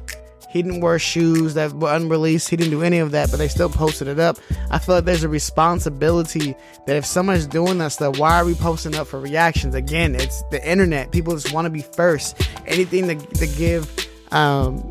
He 0.50 0.64
didn't 0.64 0.82
wear 0.82 0.98
shoes 0.98 1.54
that 1.54 1.74
were 1.74 1.94
unreleased. 1.94 2.50
He 2.50 2.56
didn't 2.56 2.72
do 2.72 2.82
any 2.82 2.98
of 3.00 3.12
that, 3.12 3.30
but 3.30 3.38
they 3.38 3.48
still 3.48 3.70
posted 3.70 4.08
it 4.08 4.20
up. 4.20 4.38
I 4.72 4.80
feel 4.80 4.96
like 4.96 5.06
there's 5.06 5.24
a 5.24 5.30
responsibility 5.30 6.56
that 6.88 6.96
if 6.96 7.06
someone's 7.06 7.46
doing 7.46 7.78
that 7.80 7.92
stuff, 7.92 8.18
why 8.18 8.40
are 8.40 8.46
we 8.46 8.56
posting 8.56 8.96
up 8.96 9.06
for 9.06 9.20
reactions? 9.20 9.76
Again, 9.76 10.16
it's 10.16 10.42
the 10.44 10.68
internet. 10.68 11.12
People 11.12 11.34
just 11.34 11.54
want 11.54 11.66
to 11.66 11.70
be 11.70 11.82
first. 11.82 12.42
Anything 12.66 13.08
to, 13.08 13.16
to 13.36 13.48
give 13.48 14.08
um, 14.32 14.90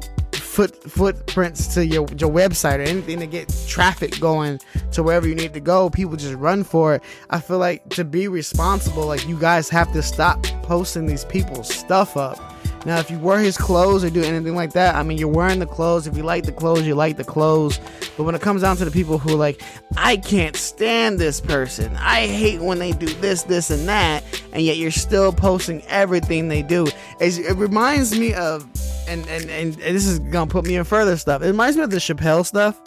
foot 0.55 0.83
footprints 0.85 1.75
to 1.75 1.85
your 1.85 2.07
your 2.17 2.31
website 2.31 2.79
or 2.79 2.83
anything 2.83 3.19
to 3.19 3.27
get 3.27 3.53
traffic 3.67 4.21
going 4.21 4.61
to 4.93 5.03
wherever 5.03 5.27
you 5.27 5.35
need 5.35 5.53
to 5.53 5.59
go 5.59 5.91
people 5.91 6.17
just 6.17 6.35
run 6.35 6.63
for 6.63 6.95
it 6.95 7.03
i 7.31 7.41
feel 7.41 7.59
like 7.59 7.89
to 7.89 8.05
be 8.05 8.29
responsible 8.29 9.05
like 9.05 9.27
you 9.27 9.37
guys 9.37 9.69
have 9.69 9.93
to 9.93 10.01
stop 10.01 10.41
posting 10.63 11.07
these 11.07 11.25
people's 11.25 11.69
stuff 11.69 12.17
up 12.17 12.39
now, 12.87 12.99
if 12.99 13.11
you 13.11 13.19
wear 13.19 13.39
his 13.39 13.57
clothes 13.57 14.05
or 14.05 14.11
do 14.11 14.23
anything 14.23 14.55
like 14.55 14.75
that, 14.75 14.95
I 14.95 15.03
mean, 15.03 15.17
you're 15.17 15.29
wearing 15.29 15.59
the 15.59 15.67
clothes. 15.67 16.07
If 16.07 16.19
you 16.19 16.23
like 16.23 16.45
the 16.45 16.53
clothes, 16.53 16.87
you 16.87 16.95
like 16.95 17.17
the 17.17 17.25
clothes. 17.25 17.81
But 18.17 18.25
when 18.25 18.35
it 18.35 18.43
comes 18.43 18.61
down 18.61 18.77
to 18.77 18.85
the 18.85 18.91
people 18.91 19.17
who 19.17 19.31
are 19.31 19.39
like, 19.39 19.63
I 19.97 20.19
can't 20.19 20.55
stand 20.55 21.19
this 21.19 21.41
person. 21.41 21.97
I 21.97 22.27
hate 22.27 22.61
when 22.61 22.79
they 22.79 22.93
do 22.93 23.07
this, 23.07 23.45
this, 23.45 23.71
and 23.71 23.89
that, 23.89 24.23
and 24.53 24.63
yet 24.63 24.77
you're 24.77 24.91
still 24.91 25.33
posting 25.33 25.83
everything 25.87 26.49
they 26.49 26.63
do. 26.63 26.87
It 27.21 27.57
reminds 27.57 28.19
me 28.19 28.35
of, 28.35 28.69
and, 29.09 29.27
and, 29.29 29.51
and 29.51 29.75
this 29.75 30.07
is 30.07 30.19
gonna 30.19 30.51
put 30.51 30.67
me 30.67 30.77
in 30.77 30.85
further 30.85 31.17
stuff. 31.17 31.43
It 31.43 31.47
reminds 31.47 31.77
me 31.77 31.83
of 31.83 31.91
the 31.91 31.99
Chappelle 31.99 32.45
stuff. 32.45 32.81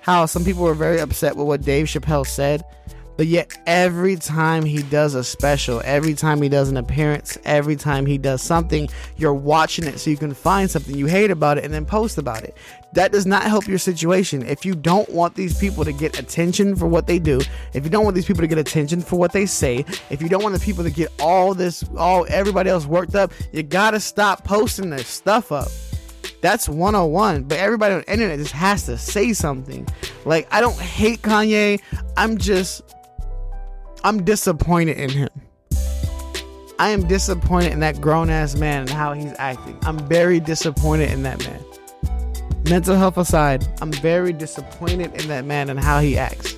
How 0.00 0.26
some 0.26 0.44
people 0.44 0.62
were 0.64 0.74
very 0.74 1.00
upset 1.00 1.36
with 1.36 1.46
what 1.46 1.62
Dave 1.62 1.86
Chappelle 1.86 2.26
said 2.26 2.64
but 3.18 3.26
yet, 3.26 3.58
every 3.66 4.14
time 4.14 4.64
he 4.64 4.80
does 4.84 5.16
a 5.16 5.24
special, 5.24 5.82
every 5.84 6.14
time 6.14 6.40
he 6.40 6.48
does 6.48 6.68
an 6.68 6.76
appearance, 6.76 7.36
every 7.44 7.74
time 7.74 8.06
he 8.06 8.16
does 8.16 8.40
something, 8.40 8.88
you're 9.16 9.34
watching 9.34 9.88
it 9.88 9.98
so 9.98 10.08
you 10.08 10.16
can 10.16 10.32
find 10.32 10.70
something 10.70 10.96
you 10.96 11.06
hate 11.06 11.32
about 11.32 11.58
it 11.58 11.64
and 11.64 11.74
then 11.74 11.84
post 11.84 12.16
about 12.18 12.44
it. 12.44 12.56
That 12.92 13.10
does 13.10 13.26
not 13.26 13.42
help 13.42 13.66
your 13.66 13.78
situation. 13.78 14.46
If 14.46 14.64
you 14.64 14.76
don't 14.76 15.08
want 15.08 15.34
these 15.34 15.58
people 15.58 15.84
to 15.84 15.92
get 15.92 16.16
attention 16.16 16.76
for 16.76 16.86
what 16.86 17.08
they 17.08 17.18
do, 17.18 17.40
if 17.72 17.82
you 17.82 17.90
don't 17.90 18.04
want 18.04 18.14
these 18.14 18.24
people 18.24 18.42
to 18.42 18.46
get 18.46 18.56
attention 18.56 19.00
for 19.00 19.16
what 19.16 19.32
they 19.32 19.46
say, 19.46 19.84
if 20.10 20.22
you 20.22 20.28
don't 20.28 20.44
want 20.44 20.54
the 20.54 20.60
people 20.60 20.84
to 20.84 20.90
get 20.90 21.10
all 21.20 21.54
this, 21.54 21.84
all 21.96 22.24
everybody 22.28 22.70
else 22.70 22.86
worked 22.86 23.16
up, 23.16 23.32
you 23.50 23.64
gotta 23.64 23.98
stop 23.98 24.44
posting 24.44 24.90
their 24.90 25.00
stuff 25.00 25.50
up. 25.50 25.66
That's 26.40 26.68
101. 26.68 27.42
But 27.42 27.58
everybody 27.58 27.94
on 27.94 28.00
the 28.02 28.12
internet 28.12 28.38
just 28.38 28.52
has 28.52 28.84
to 28.84 28.96
say 28.96 29.32
something. 29.32 29.88
Like, 30.24 30.46
I 30.52 30.60
don't 30.60 30.78
hate 30.78 31.22
Kanye. 31.22 31.80
I'm 32.16 32.38
just 32.38 32.82
I'm 34.04 34.24
disappointed 34.24 34.96
in 34.96 35.10
him. 35.10 35.28
I 36.78 36.90
am 36.90 37.08
disappointed 37.08 37.72
in 37.72 37.80
that 37.80 38.00
grown 38.00 38.30
ass 38.30 38.54
man 38.54 38.82
and 38.82 38.90
how 38.90 39.12
he's 39.12 39.34
acting. 39.38 39.76
I'm 39.82 39.98
very 40.08 40.38
disappointed 40.38 41.10
in 41.10 41.24
that 41.24 41.44
man. 41.44 41.64
Mental 42.70 42.96
health 42.96 43.16
aside, 43.16 43.66
I'm 43.80 43.90
very 43.92 44.32
disappointed 44.32 45.12
in 45.20 45.28
that 45.28 45.44
man 45.44 45.70
and 45.70 45.80
how 45.80 45.98
he 46.00 46.16
acts. 46.16 46.56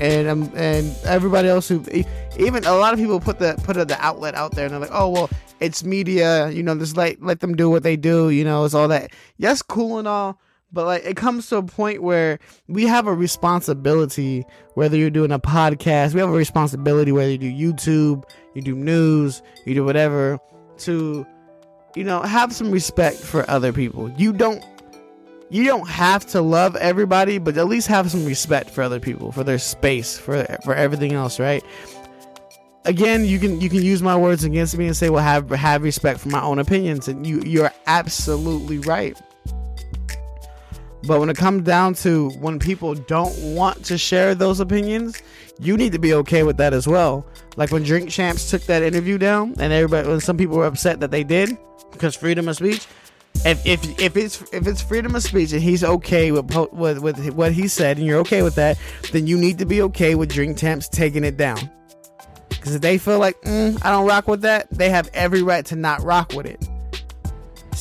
And 0.00 0.28
um, 0.28 0.50
and 0.56 0.94
everybody 1.04 1.48
else 1.48 1.68
who 1.68 1.84
even 2.38 2.64
a 2.64 2.74
lot 2.74 2.94
of 2.94 2.98
people 2.98 3.20
put 3.20 3.38
the 3.38 3.60
put 3.62 3.76
the 3.76 3.96
outlet 4.00 4.34
out 4.34 4.52
there 4.52 4.64
and 4.64 4.72
they're 4.72 4.80
like, 4.80 4.90
oh 4.92 5.10
well, 5.10 5.30
it's 5.60 5.84
media, 5.84 6.50
you 6.50 6.62
know, 6.62 6.76
just 6.76 6.96
let 6.96 7.22
let 7.22 7.40
them 7.40 7.54
do 7.54 7.68
what 7.70 7.82
they 7.82 7.96
do, 7.96 8.30
you 8.30 8.44
know, 8.44 8.64
it's 8.64 8.74
all 8.74 8.88
that. 8.88 9.12
Yes, 9.36 9.62
cool 9.62 9.98
and 9.98 10.08
all, 10.08 10.40
but 10.72 10.86
like 10.86 11.04
it 11.04 11.16
comes 11.16 11.48
to 11.48 11.56
a 11.56 11.62
point 11.62 12.02
where 12.02 12.38
we 12.68 12.84
have 12.84 13.06
a 13.06 13.14
responsibility 13.14 14.44
whether 14.74 14.96
you're 14.96 15.10
doing 15.10 15.32
a 15.32 15.38
podcast 15.38 16.14
we 16.14 16.20
have 16.20 16.28
a 16.28 16.32
responsibility 16.32 17.12
whether 17.12 17.30
you 17.30 17.38
do 17.38 17.52
youtube 17.52 18.24
you 18.54 18.62
do 18.62 18.74
news 18.74 19.42
you 19.66 19.74
do 19.74 19.84
whatever 19.84 20.38
to 20.78 21.26
you 21.94 22.04
know 22.04 22.22
have 22.22 22.52
some 22.52 22.70
respect 22.70 23.16
for 23.16 23.48
other 23.48 23.72
people. 23.72 24.10
You 24.16 24.32
don't 24.32 24.64
you 25.50 25.64
don't 25.64 25.88
have 25.88 26.26
to 26.26 26.40
love 26.40 26.76
everybody 26.76 27.38
but 27.38 27.56
at 27.56 27.66
least 27.66 27.86
have 27.88 28.10
some 28.10 28.24
respect 28.24 28.70
for 28.70 28.82
other 28.82 28.98
people 28.98 29.30
for 29.32 29.44
their 29.44 29.58
space 29.58 30.18
for 30.18 30.44
for 30.64 30.74
everything 30.74 31.12
else 31.12 31.38
right? 31.38 31.64
Again 32.84 33.24
you 33.24 33.38
can 33.38 33.60
you 33.60 33.68
can 33.68 33.82
use 33.82 34.02
my 34.02 34.16
words 34.16 34.44
against 34.44 34.76
me 34.76 34.86
and 34.86 34.96
say 34.96 35.10
well 35.10 35.22
have 35.22 35.48
have 35.50 35.82
respect 35.82 36.20
for 36.20 36.28
my 36.28 36.42
own 36.42 36.58
opinions 36.58 37.08
and 37.08 37.26
you 37.26 37.40
you're 37.42 37.72
absolutely 37.86 38.78
right 38.78 39.18
but 41.06 41.20
when 41.20 41.28
it 41.30 41.36
comes 41.36 41.62
down 41.64 41.94
to 41.94 42.30
when 42.30 42.58
people 42.58 42.94
don't 42.94 43.36
want 43.54 43.84
to 43.86 43.98
share 43.98 44.34
those 44.34 44.60
opinions, 44.60 45.20
you 45.60 45.76
need 45.76 45.92
to 45.92 45.98
be 45.98 46.14
okay 46.14 46.42
with 46.42 46.56
that 46.56 46.72
as 46.72 46.86
well. 46.86 47.26
Like 47.56 47.70
when 47.70 47.82
Drink 47.82 48.10
Champs 48.10 48.50
took 48.50 48.62
that 48.62 48.82
interview 48.82 49.18
down, 49.18 49.54
and 49.58 49.72
everybody, 49.72 50.08
when 50.08 50.20
some 50.20 50.36
people 50.36 50.56
were 50.56 50.66
upset 50.66 51.00
that 51.00 51.10
they 51.10 51.24
did 51.24 51.56
because 51.92 52.14
freedom 52.16 52.48
of 52.48 52.56
speech. 52.56 52.86
If, 53.44 53.66
if, 53.66 54.00
if 54.00 54.16
it's 54.16 54.42
if 54.52 54.66
it's 54.66 54.80
freedom 54.80 55.14
of 55.16 55.22
speech 55.22 55.52
and 55.52 55.60
he's 55.60 55.82
okay 55.82 56.30
with, 56.30 56.54
with 56.72 56.98
with 57.00 57.34
what 57.34 57.52
he 57.52 57.66
said 57.68 57.98
and 57.98 58.06
you're 58.06 58.20
okay 58.20 58.42
with 58.42 58.54
that, 58.54 58.78
then 59.12 59.26
you 59.26 59.36
need 59.36 59.58
to 59.58 59.66
be 59.66 59.82
okay 59.82 60.14
with 60.14 60.32
Drink 60.32 60.56
Champs 60.56 60.88
taking 60.88 61.24
it 61.24 61.36
down. 61.36 61.70
Because 62.48 62.76
if 62.76 62.80
they 62.80 62.96
feel 62.96 63.18
like 63.18 63.40
mm, 63.42 63.78
I 63.84 63.90
don't 63.90 64.06
rock 64.06 64.28
with 64.28 64.42
that, 64.42 64.70
they 64.70 64.88
have 64.90 65.10
every 65.12 65.42
right 65.42 65.66
to 65.66 65.76
not 65.76 66.02
rock 66.02 66.32
with 66.32 66.46
it. 66.46 66.66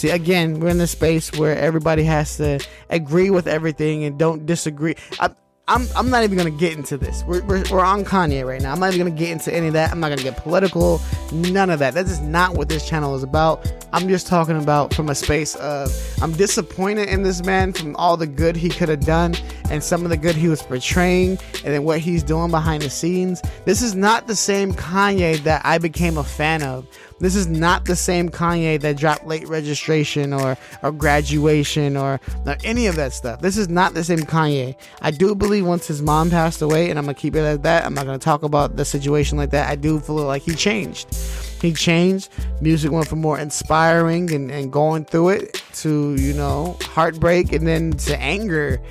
See, 0.03 0.09
again, 0.09 0.59
we're 0.59 0.67
in 0.67 0.81
a 0.81 0.87
space 0.87 1.31
where 1.31 1.57
everybody 1.57 2.03
has 2.03 2.35
to 2.35 2.59
agree 2.89 3.29
with 3.29 3.47
everything 3.47 4.03
and 4.03 4.19
don't 4.19 4.45
disagree. 4.45 4.95
I, 5.17 5.29
I'm, 5.69 5.87
I'm 5.95 6.09
not 6.09 6.25
even 6.25 6.37
gonna 6.37 6.51
get 6.51 6.75
into 6.75 6.97
this. 6.97 7.23
We're, 7.25 7.41
we're, 7.45 7.63
we're, 7.71 7.85
on 7.85 8.03
Kanye 8.03 8.45
right 8.45 8.61
now. 8.61 8.73
I'm 8.73 8.81
not 8.81 8.93
even 8.93 9.07
gonna 9.07 9.17
get 9.17 9.31
into 9.31 9.53
any 9.53 9.67
of 9.67 9.73
that. 9.73 9.93
I'm 9.93 10.01
not 10.01 10.09
gonna 10.09 10.23
get 10.23 10.35
political. 10.35 10.99
None 11.31 11.69
of 11.69 11.79
that. 11.79 11.93
That 11.93 12.05
is 12.07 12.19
not 12.19 12.55
what 12.55 12.67
this 12.67 12.85
channel 12.85 13.15
is 13.15 13.23
about. 13.23 13.65
I'm 13.93 14.09
just 14.09 14.27
talking 14.27 14.61
about 14.61 14.93
from 14.93 15.07
a 15.07 15.15
space 15.15 15.55
of 15.55 15.89
I'm 16.21 16.33
disappointed 16.33 17.07
in 17.07 17.23
this 17.23 17.41
man 17.45 17.71
from 17.71 17.95
all 17.95 18.17
the 18.17 18.27
good 18.27 18.57
he 18.57 18.67
could 18.67 18.89
have 18.89 19.05
done 19.05 19.35
and 19.69 19.81
some 19.81 20.03
of 20.03 20.09
the 20.09 20.17
good 20.17 20.35
he 20.35 20.49
was 20.49 20.61
portraying 20.61 21.39
and 21.63 21.73
then 21.73 21.85
what 21.85 21.99
he's 21.99 22.23
doing 22.23 22.51
behind 22.51 22.83
the 22.83 22.89
scenes. 22.89 23.41
This 23.63 23.81
is 23.81 23.95
not 23.95 24.27
the 24.27 24.35
same 24.35 24.73
Kanye 24.73 25.37
that 25.43 25.61
I 25.63 25.77
became 25.77 26.17
a 26.17 26.25
fan 26.25 26.61
of. 26.61 26.85
This 27.23 27.37
is 27.37 27.47
not 27.47 27.85
the 27.85 27.95
same 27.95 28.27
Kanye 28.27 28.81
that 28.81 28.97
dropped 28.97 29.25
late 29.25 29.47
registration 29.47 30.33
or, 30.33 30.57
or 30.81 30.91
graduation 30.91 31.95
or, 31.95 32.19
or 32.45 32.57
any 32.65 32.87
of 32.87 32.97
that 32.97 33.13
stuff. 33.13 33.39
This 33.39 33.55
is 33.55 33.69
not 33.69 33.93
the 33.93 34.03
same 34.03 34.19
Kanye. 34.19 34.75
I 35.01 35.11
do 35.11 35.33
believe 35.33 35.65
once 35.65 35.87
his 35.87 36.01
mom 36.01 36.29
passed 36.29 36.61
away, 36.61 36.89
and 36.89 36.99
I'm 36.99 37.05
gonna 37.05 37.13
keep 37.13 37.37
it 37.37 37.45
at 37.45 37.63
that. 37.63 37.85
I'm 37.85 37.93
not 37.93 38.05
gonna 38.05 38.19
talk 38.19 38.43
about 38.43 38.75
the 38.75 38.83
situation 38.83 39.37
like 39.37 39.51
that. 39.51 39.69
I 39.69 39.77
do 39.77 40.01
feel 40.01 40.15
like 40.15 40.41
he 40.41 40.53
changed. 40.53 41.15
He 41.61 41.71
changed. 41.71 42.27
Music 42.59 42.91
went 42.91 43.07
from 43.07 43.21
more 43.21 43.39
inspiring 43.39 44.29
and, 44.33 44.51
and 44.51 44.69
going 44.69 45.05
through 45.05 45.29
it 45.29 45.63
to, 45.75 46.15
you 46.15 46.33
know, 46.33 46.77
heartbreak 46.81 47.53
and 47.53 47.65
then 47.65 47.91
to 47.91 48.19
anger 48.19 48.81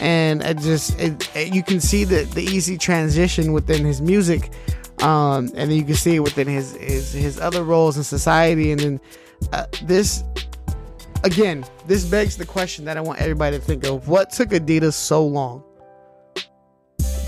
and 0.00 0.42
it 0.42 0.58
just 0.58 0.98
it, 0.98 1.36
it, 1.36 1.54
you 1.54 1.62
can 1.62 1.80
see 1.80 2.04
the 2.04 2.24
the 2.24 2.42
easy 2.42 2.76
transition 2.76 3.52
within 3.52 3.84
his 3.84 4.00
music 4.02 4.50
um, 5.00 5.46
and 5.54 5.70
then 5.70 5.72
you 5.72 5.84
can 5.84 5.94
see 5.94 6.16
it 6.16 6.20
within 6.20 6.46
his, 6.46 6.72
his 6.76 7.12
his 7.12 7.40
other 7.40 7.64
roles 7.64 7.96
in 7.96 8.04
society, 8.04 8.72
and 8.72 8.80
then 8.80 9.00
uh, 9.52 9.66
this 9.82 10.24
again, 11.24 11.64
this 11.86 12.04
begs 12.04 12.36
the 12.36 12.46
question 12.46 12.84
that 12.84 12.96
I 12.96 13.00
want 13.00 13.20
everybody 13.20 13.58
to 13.58 13.62
think 13.62 13.84
of: 13.84 14.08
What 14.08 14.30
took 14.30 14.50
Adidas 14.50 14.94
so 14.94 15.26
long 15.26 15.62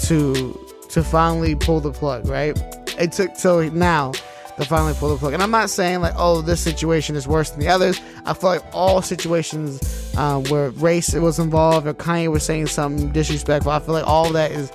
to 0.02 0.58
to 0.90 1.02
finally 1.02 1.54
pull 1.54 1.80
the 1.80 1.92
plug? 1.92 2.28
Right? 2.28 2.56
It 2.98 3.12
took 3.12 3.34
till 3.34 3.70
now 3.72 4.12
to 4.56 4.64
finally 4.64 4.94
pull 4.94 5.10
the 5.10 5.18
plug. 5.18 5.34
And 5.34 5.42
I'm 5.42 5.50
not 5.50 5.70
saying 5.70 6.00
like, 6.00 6.14
oh, 6.16 6.40
this 6.40 6.60
situation 6.60 7.14
is 7.14 7.28
worse 7.28 7.50
than 7.50 7.60
the 7.60 7.68
others. 7.68 8.00
I 8.24 8.32
feel 8.32 8.50
like 8.50 8.64
all 8.72 9.02
situations 9.02 10.14
um, 10.16 10.44
where 10.44 10.70
race 10.70 11.12
was 11.14 11.38
involved 11.38 11.86
or 11.86 11.94
Kanye 11.94 12.30
was 12.30 12.42
saying 12.42 12.68
something 12.68 13.10
disrespectful, 13.12 13.72
I 13.72 13.80
feel 13.80 13.94
like 13.94 14.06
all 14.06 14.30
that 14.32 14.50
is 14.50 14.72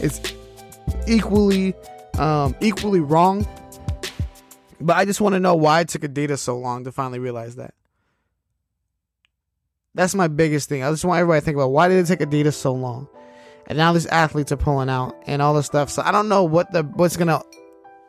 is 0.00 0.20
equally 1.06 1.74
um, 2.20 2.54
equally 2.60 3.00
wrong. 3.00 3.46
But 4.80 4.96
I 4.96 5.04
just 5.04 5.20
want 5.20 5.34
to 5.34 5.40
know 5.40 5.54
why 5.54 5.80
it 5.80 5.88
took 5.88 6.02
Adidas 6.02 6.38
so 6.38 6.56
long 6.56 6.84
to 6.84 6.92
finally 6.92 7.18
realize 7.18 7.56
that. 7.56 7.74
That's 9.94 10.14
my 10.14 10.28
biggest 10.28 10.68
thing. 10.68 10.84
I 10.84 10.90
just 10.90 11.04
want 11.04 11.18
everybody 11.18 11.40
to 11.40 11.44
think 11.44 11.56
about 11.56 11.72
why 11.72 11.88
did 11.88 11.98
it 11.98 12.06
take 12.06 12.26
Adidas 12.26 12.54
so 12.54 12.72
long? 12.72 13.08
And 13.66 13.76
now 13.76 13.92
these 13.92 14.06
athletes 14.06 14.52
are 14.52 14.56
pulling 14.56 14.88
out 14.88 15.20
and 15.26 15.42
all 15.42 15.54
this 15.54 15.66
stuff. 15.66 15.90
So 15.90 16.02
I 16.02 16.12
don't 16.12 16.28
know 16.28 16.44
what 16.44 16.72
the 16.72 16.82
what's 16.82 17.16
gonna 17.16 17.42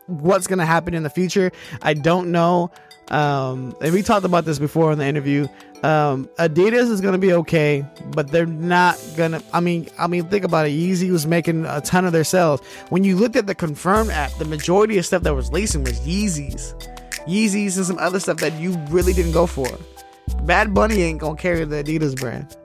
what's 0.07 0.47
gonna 0.47 0.65
happen 0.65 0.93
in 0.93 1.03
the 1.03 1.09
future. 1.09 1.51
I 1.81 1.93
don't 1.93 2.31
know. 2.31 2.71
Um, 3.09 3.75
and 3.81 3.93
we 3.93 4.01
talked 4.03 4.25
about 4.25 4.45
this 4.45 4.59
before 4.59 4.91
in 4.91 4.99
the 4.99 5.05
interview. 5.05 5.47
Um, 5.83 6.29
Adidas 6.37 6.91
is 6.91 7.01
gonna 7.01 7.17
be 7.17 7.33
okay, 7.33 7.85
but 8.11 8.29
they're 8.29 8.45
not 8.45 9.01
gonna. 9.17 9.41
I 9.51 9.59
mean, 9.59 9.89
I 9.97 10.07
mean, 10.07 10.25
think 10.27 10.45
about 10.45 10.67
it. 10.67 10.71
Yeezy 10.71 11.11
was 11.11 11.25
making 11.25 11.65
a 11.65 11.81
ton 11.81 12.05
of 12.05 12.13
their 12.13 12.23
sales. 12.23 12.61
When 12.89 13.03
you 13.03 13.15
looked 13.15 13.35
at 13.35 13.47
the 13.47 13.55
confirmed 13.55 14.11
app, 14.11 14.31
the 14.37 14.45
majority 14.45 14.97
of 14.97 15.05
stuff 15.05 15.23
that 15.23 15.33
was 15.33 15.51
lacing 15.51 15.83
was 15.83 15.99
Yeezys, 16.01 16.75
Yeezys, 17.27 17.77
and 17.77 17.85
some 17.85 17.97
other 17.97 18.19
stuff 18.19 18.37
that 18.37 18.53
you 18.59 18.77
really 18.89 19.13
didn't 19.13 19.31
go 19.31 19.47
for. 19.47 19.67
Bad 20.43 20.73
Bunny 20.73 21.01
ain't 21.01 21.19
gonna 21.19 21.35
carry 21.35 21.65
the 21.65 21.83
Adidas 21.83 22.15
brand. 22.15 22.55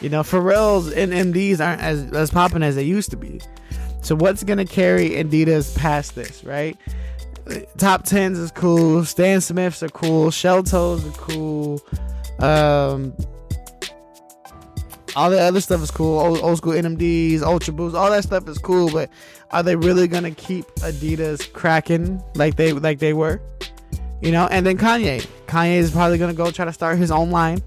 You 0.00 0.08
know, 0.08 0.22
Pharrell's 0.22 0.92
and 0.92 1.12
NMDs 1.12 1.60
aren't 1.60 1.82
as 1.82 2.12
as 2.12 2.30
popping 2.30 2.62
as 2.62 2.76
they 2.76 2.84
used 2.84 3.10
to 3.10 3.16
be. 3.16 3.40
So 4.02 4.14
what's 4.14 4.44
gonna 4.44 4.64
carry 4.64 5.10
Adidas 5.10 5.76
past 5.76 6.14
this, 6.14 6.44
right? 6.44 6.76
Top 7.78 8.04
tens 8.04 8.38
is 8.38 8.50
cool. 8.50 9.04
Stan 9.04 9.40
Smiths 9.40 9.82
are 9.82 9.88
cool. 9.88 10.30
Shell 10.30 10.64
toes 10.64 11.06
are 11.06 11.12
cool. 11.12 11.80
Um, 12.38 13.14
all 15.16 15.30
the 15.30 15.40
other 15.40 15.60
stuff 15.60 15.82
is 15.82 15.90
cool. 15.90 16.18
Old, 16.18 16.40
old 16.40 16.58
school 16.58 16.72
NMDs, 16.72 17.42
Ultra 17.42 17.74
Boost, 17.74 17.96
all 17.96 18.10
that 18.10 18.22
stuff 18.24 18.48
is 18.48 18.58
cool. 18.58 18.90
But 18.90 19.10
are 19.50 19.62
they 19.62 19.76
really 19.76 20.08
gonna 20.08 20.30
keep 20.30 20.66
Adidas 20.76 21.52
cracking 21.52 22.22
like 22.34 22.56
they 22.56 22.72
like 22.72 22.98
they 22.98 23.12
were? 23.12 23.40
You 24.20 24.32
know. 24.32 24.48
And 24.50 24.64
then 24.64 24.78
Kanye. 24.78 25.26
Kanye 25.46 25.78
is 25.78 25.90
probably 25.90 26.18
gonna 26.18 26.34
go 26.34 26.50
try 26.50 26.64
to 26.64 26.72
start 26.72 26.98
his 26.98 27.10
own 27.10 27.30
line. 27.30 27.62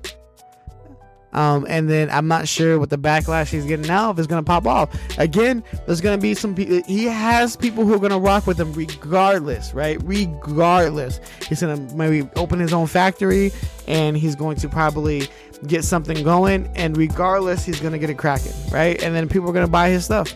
Um, 1.34 1.66
and 1.68 1.90
then 1.90 2.10
I'm 2.12 2.28
not 2.28 2.48
sure 2.48 2.80
what 2.80 2.90
the 2.90 2.98
backlash 2.98 3.50
he's 3.50 3.66
getting 3.66 3.88
now 3.88 4.12
if 4.12 4.20
it's 4.20 4.28
gonna 4.28 4.44
pop 4.44 4.68
off. 4.68 4.90
Again, 5.18 5.64
there's 5.86 6.02
gonna 6.02 6.18
be 6.18 6.36
some 6.36 6.54
people. 6.54 6.82
He 6.86 7.06
has 7.06 7.56
people 7.56 7.86
who 7.86 7.94
are 7.94 8.00
gonna 8.00 8.20
rock 8.20 8.46
with 8.46 8.60
him 8.60 8.72
regardless, 8.74 9.74
right? 9.74 9.98
Regardless, 10.04 11.20
he's 11.48 11.62
gonna 11.62 11.78
maybe 11.96 12.30
open 12.36 12.60
his 12.60 12.72
own 12.72 12.88
factory, 12.88 13.52
and 13.88 14.16
he's 14.16 14.36
going 14.36 14.58
to 14.58 14.70
probably 14.70 15.28
get 15.66 15.84
something 15.84 16.24
going. 16.24 16.70
And 16.76 16.96
regardless, 16.96 17.66
he's 17.66 17.80
gonna 17.80 18.00
get 18.00 18.10
it 18.10 18.18
cracking, 18.18 18.54
right? 18.72 19.02
And 19.02 19.16
then 19.16 19.28
people 19.28 19.50
are 19.50 19.54
gonna 19.54 19.68
buy 19.68 19.90
his 19.90 20.06
stuff, 20.06 20.36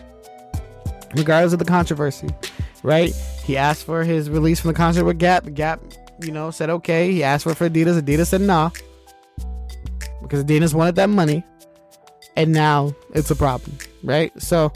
regardless 1.14 1.52
of 1.52 1.60
the 1.60 1.64
controversy, 1.64 2.28
right? 2.82 3.14
He 3.44 3.56
asked 3.56 3.86
for 3.86 4.02
his 4.02 4.28
release 4.28 4.58
from 4.60 4.68
the 4.68 4.74
concert 4.74 5.04
with 5.04 5.18
Gap. 5.18 5.54
Gap, 5.54 5.80
you 6.20 6.32
know, 6.32 6.50
said 6.50 6.70
okay. 6.70 7.12
He 7.12 7.22
asked 7.22 7.44
for, 7.44 7.54
for 7.54 7.70
Adidas. 7.70 8.00
Adidas 8.00 8.26
said 8.26 8.40
nah 8.40 8.70
because 10.28 10.44
Adidas 10.44 10.74
wanted 10.74 10.96
that 10.96 11.08
money, 11.08 11.42
and 12.36 12.52
now 12.52 12.94
it's 13.14 13.30
a 13.30 13.36
problem, 13.36 13.78
right? 14.02 14.30
So 14.40 14.72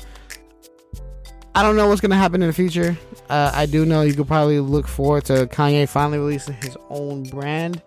I 1.55 1.62
don't 1.62 1.76
know 1.76 1.88
what's 1.88 2.00
gonna 2.00 2.16
happen 2.16 2.42
in 2.42 2.48
the 2.48 2.55
future. 2.55 2.96
Uh, 3.29 3.50
I 3.55 3.66
do 3.66 3.85
know 3.85 4.03
you 4.03 4.14
could 4.14 4.26
probably 4.26 4.61
look 4.61 4.88
forward 4.88 5.24
to 5.26 5.46
Kanye 5.46 5.88
finally 5.88 6.18
releasing 6.18 6.55
his 6.55 6.76
own 6.90 7.24
brand 7.24 7.83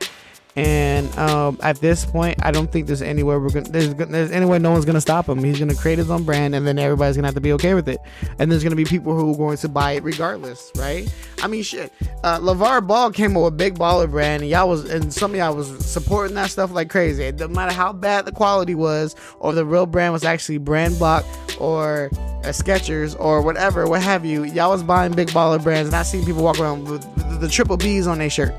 and 0.55 1.13
um, 1.17 1.59
at 1.61 1.77
this 1.77 2.05
point, 2.05 2.37
I 2.41 2.51
don't 2.51 2.71
think 2.71 2.87
there's 2.87 3.01
anywhere 3.01 3.41
we're 3.41 3.49
gonna 3.49 3.69
there's 3.69 3.93
there's 3.93 4.31
anywhere 4.31 4.57
no 4.57 4.71
one's 4.71 4.85
gonna 4.85 5.01
stop 5.01 5.27
him. 5.27 5.43
He's 5.43 5.59
gonna 5.59 5.75
create 5.75 5.97
his 5.97 6.09
own 6.09 6.23
brand, 6.23 6.55
and 6.55 6.65
then 6.65 6.79
everybody's 6.79 7.17
gonna 7.17 7.27
have 7.27 7.35
to 7.35 7.41
be 7.41 7.51
okay 7.53 7.73
with 7.73 7.89
it. 7.89 7.99
And 8.39 8.49
there's 8.49 8.63
gonna 8.63 8.77
be 8.77 8.85
people 8.85 9.13
who 9.17 9.33
are 9.33 9.37
going 9.37 9.57
to 9.57 9.67
buy 9.67 9.93
it 9.93 10.03
regardless, 10.03 10.71
right? 10.77 11.13
I 11.41 11.47
mean, 11.47 11.61
shit. 11.61 11.91
Uh, 12.23 12.39
LaVar 12.39 12.87
Ball 12.87 13.11
came 13.11 13.35
up 13.35 13.43
with 13.43 13.57
Big 13.57 13.77
Baller 13.77 14.09
brand, 14.09 14.43
and 14.43 14.49
y'all 14.49 14.69
was 14.69 14.89
and 14.89 15.13
some 15.13 15.31
of 15.31 15.37
y'all 15.37 15.53
was 15.53 15.85
supporting 15.85 16.35
that 16.35 16.51
stuff 16.51 16.71
like 16.71 16.89
crazy. 16.89 17.29
no 17.33 17.49
matter 17.49 17.73
how 17.73 17.91
bad 17.91 18.23
the 18.23 18.31
quality 18.31 18.75
was, 18.75 19.13
or 19.39 19.51
the 19.51 19.65
real 19.65 19.85
brand 19.85 20.13
was 20.13 20.23
actually 20.23 20.59
Brandblack 20.59 21.25
or 21.59 22.09
uh, 22.13 22.49
Skechers 22.49 23.19
or 23.19 23.41
whatever, 23.41 23.87
what 23.87 24.01
have 24.01 24.25
you. 24.25 24.45
Y'all 24.45 24.71
was 24.71 24.83
buying 24.83 25.11
Big 25.11 25.27
Baller 25.29 25.61
brands, 25.61 25.89
and 25.89 25.95
I 25.97 26.03
seen 26.03 26.25
people 26.25 26.43
walk 26.43 26.59
around 26.59 26.87
with 26.87 27.01
the, 27.17 27.39
the 27.39 27.49
triple 27.49 27.75
B's 27.75 28.07
on 28.07 28.19
their 28.19 28.29
shirt, 28.29 28.53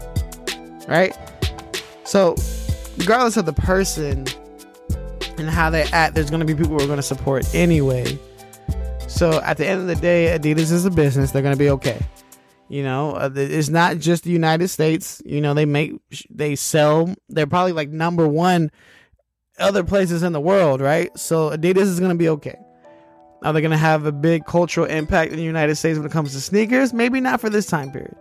right? 0.89 1.17
So, 2.07 2.37
regardless 2.99 3.37
of 3.37 3.47
the 3.47 3.53
person 3.53 4.27
and 5.39 5.51
how 5.51 5.71
they 5.71 5.83
act, 5.85 6.15
there's 6.15 6.31
going 6.31 6.41
to 6.41 6.47
be 6.47 6.55
people 6.55 6.79
who 6.79 6.85
are 6.85 6.87
going 6.87 6.99
to 6.99 7.03
support 7.03 7.53
anyway. 7.53 8.19
So, 9.09 9.41
at 9.43 9.57
the 9.57 9.67
end 9.67 9.81
of 9.81 9.89
the 9.89 9.97
day, 9.97 10.37
Adidas 10.39 10.71
is 10.71 10.85
a 10.85 10.91
business. 10.91 11.33
They're 11.33 11.43
going 11.43 11.55
to 11.55 11.59
be 11.59 11.71
okay. 11.71 11.99
You 12.69 12.83
know, 12.85 13.13
uh, 13.13 13.31
it's 13.35 13.69
not 13.69 13.99
just 13.99 14.25
the 14.25 14.31
United 14.31 14.69
States. 14.69 15.21
You 15.25 15.41
know, 15.41 15.53
they 15.53 15.65
make, 15.65 15.95
they 16.31 16.55
sell, 16.55 17.15
they're 17.29 17.47
probably 17.47 17.73
like 17.73 17.89
number 17.89 18.27
one 18.27 18.71
other 19.59 19.85
places 19.85 20.23
in 20.23 20.33
the 20.33 20.41
world, 20.41 20.81
right? 20.81 21.17
So, 21.19 21.51
Adidas 21.51 21.83
is 21.83 21.99
going 21.99 22.13
to 22.13 22.19
be 22.19 22.29
okay. 22.29 22.57
Are 23.43 23.53
they 23.53 23.61
going 23.61 23.73
to 23.73 23.77
have 23.77 24.07
a 24.07 24.13
big 24.13 24.45
cultural 24.45 24.87
impact 24.87 25.33
in 25.33 25.39
the 25.39 25.45
United 25.45 25.77
States 25.77 25.99
when 25.99 26.07
it 26.07 26.13
comes 26.13 26.33
to 26.33 26.41
sneakers? 26.41 26.93
Maybe 26.93 27.21
not 27.21 27.41
for 27.41 27.51
this 27.51 27.67
time 27.67 27.91
period. 27.91 28.17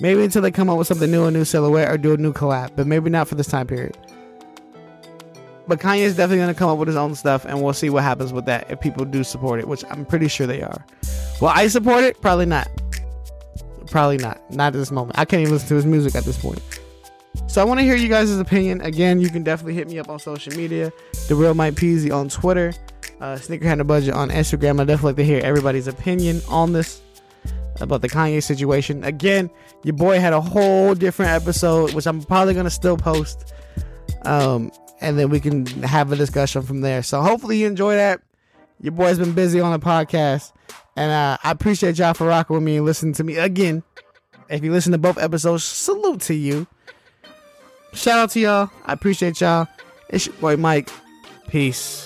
Maybe 0.00 0.22
until 0.22 0.42
they 0.42 0.50
come 0.50 0.68
up 0.68 0.76
with 0.78 0.86
something 0.86 1.10
new, 1.10 1.24
a 1.24 1.30
new 1.30 1.44
silhouette, 1.44 1.90
or 1.90 1.96
do 1.96 2.12
a 2.12 2.16
new 2.16 2.32
collab, 2.32 2.72
but 2.76 2.86
maybe 2.86 3.08
not 3.08 3.28
for 3.28 3.34
this 3.34 3.46
time 3.46 3.66
period. 3.66 3.96
But 5.68 5.80
Kanye 5.80 6.00
is 6.00 6.16
definitely 6.16 6.38
going 6.38 6.54
to 6.54 6.58
come 6.58 6.70
up 6.70 6.78
with 6.78 6.88
his 6.88 6.96
own 6.96 7.14
stuff, 7.14 7.44
and 7.44 7.62
we'll 7.62 7.72
see 7.72 7.90
what 7.90 8.04
happens 8.04 8.32
with 8.32 8.44
that 8.44 8.70
if 8.70 8.80
people 8.80 9.04
do 9.04 9.24
support 9.24 9.58
it, 9.58 9.66
which 9.66 9.84
I'm 9.90 10.04
pretty 10.04 10.28
sure 10.28 10.46
they 10.46 10.62
are. 10.62 10.84
Will 11.40 11.48
I 11.48 11.66
support 11.68 12.04
it? 12.04 12.20
Probably 12.20 12.46
not. 12.46 12.68
Probably 13.90 14.18
not. 14.18 14.40
Not 14.52 14.68
at 14.68 14.72
this 14.74 14.90
moment. 14.90 15.18
I 15.18 15.24
can't 15.24 15.40
even 15.40 15.54
listen 15.54 15.68
to 15.68 15.74
his 15.74 15.86
music 15.86 16.14
at 16.14 16.24
this 16.24 16.38
point. 16.38 16.60
So 17.48 17.60
I 17.60 17.64
want 17.64 17.80
to 17.80 17.84
hear 17.84 17.96
you 17.96 18.08
guys' 18.08 18.36
opinion. 18.38 18.80
Again, 18.80 19.20
you 19.20 19.28
can 19.28 19.42
definitely 19.42 19.74
hit 19.74 19.88
me 19.88 19.98
up 19.98 20.08
on 20.08 20.18
social 20.18 20.54
media. 20.56 20.92
The 21.28 21.34
real 21.34 21.54
Mike 21.54 21.74
Peasy 21.74 22.14
on 22.14 22.28
Twitter. 22.28 22.72
Uh, 23.20 23.36
Sneakerhead 23.36 23.86
Budget 23.86 24.14
on 24.14 24.30
Instagram. 24.30 24.80
I 24.80 24.84
definitely 24.84 25.08
like 25.08 25.16
to 25.16 25.24
hear 25.24 25.40
everybody's 25.42 25.88
opinion 25.88 26.42
on 26.48 26.72
this 26.72 27.00
about 27.80 28.02
the 28.02 28.08
Kanye 28.08 28.42
situation. 28.42 29.04
Again, 29.04 29.50
your 29.82 29.94
boy 29.94 30.18
had 30.20 30.32
a 30.32 30.40
whole 30.40 30.94
different 30.94 31.32
episode, 31.32 31.94
which 31.94 32.06
I'm 32.06 32.22
probably 32.22 32.54
gonna 32.54 32.70
still 32.70 32.96
post. 32.96 33.52
Um, 34.24 34.70
and 35.00 35.18
then 35.18 35.30
we 35.30 35.40
can 35.40 35.66
have 35.82 36.10
a 36.12 36.16
discussion 36.16 36.62
from 36.62 36.80
there. 36.80 37.02
So 37.02 37.20
hopefully 37.20 37.58
you 37.58 37.66
enjoy 37.66 37.96
that. 37.96 38.20
Your 38.80 38.92
boy's 38.92 39.18
been 39.18 39.32
busy 39.32 39.60
on 39.60 39.72
the 39.72 39.84
podcast, 39.84 40.52
and 40.96 41.10
uh, 41.10 41.38
I 41.42 41.50
appreciate 41.50 41.98
y'all 41.98 42.12
for 42.12 42.26
rocking 42.26 42.54
with 42.54 42.62
me 42.62 42.76
and 42.76 42.84
listening 42.84 43.14
to 43.14 43.24
me 43.24 43.36
again. 43.38 43.82
If 44.50 44.62
you 44.62 44.70
listen 44.70 44.92
to 44.92 44.98
both 44.98 45.18
episodes, 45.18 45.64
salute 45.64 46.20
to 46.22 46.34
you. 46.34 46.66
Shout 47.94 48.18
out 48.18 48.30
to 48.32 48.40
y'all. 48.40 48.70
I 48.84 48.92
appreciate 48.92 49.40
y'all. 49.40 49.66
It's 50.10 50.26
your 50.26 50.34
boy 50.36 50.56
Mike. 50.56 50.90
Peace. 51.48 52.05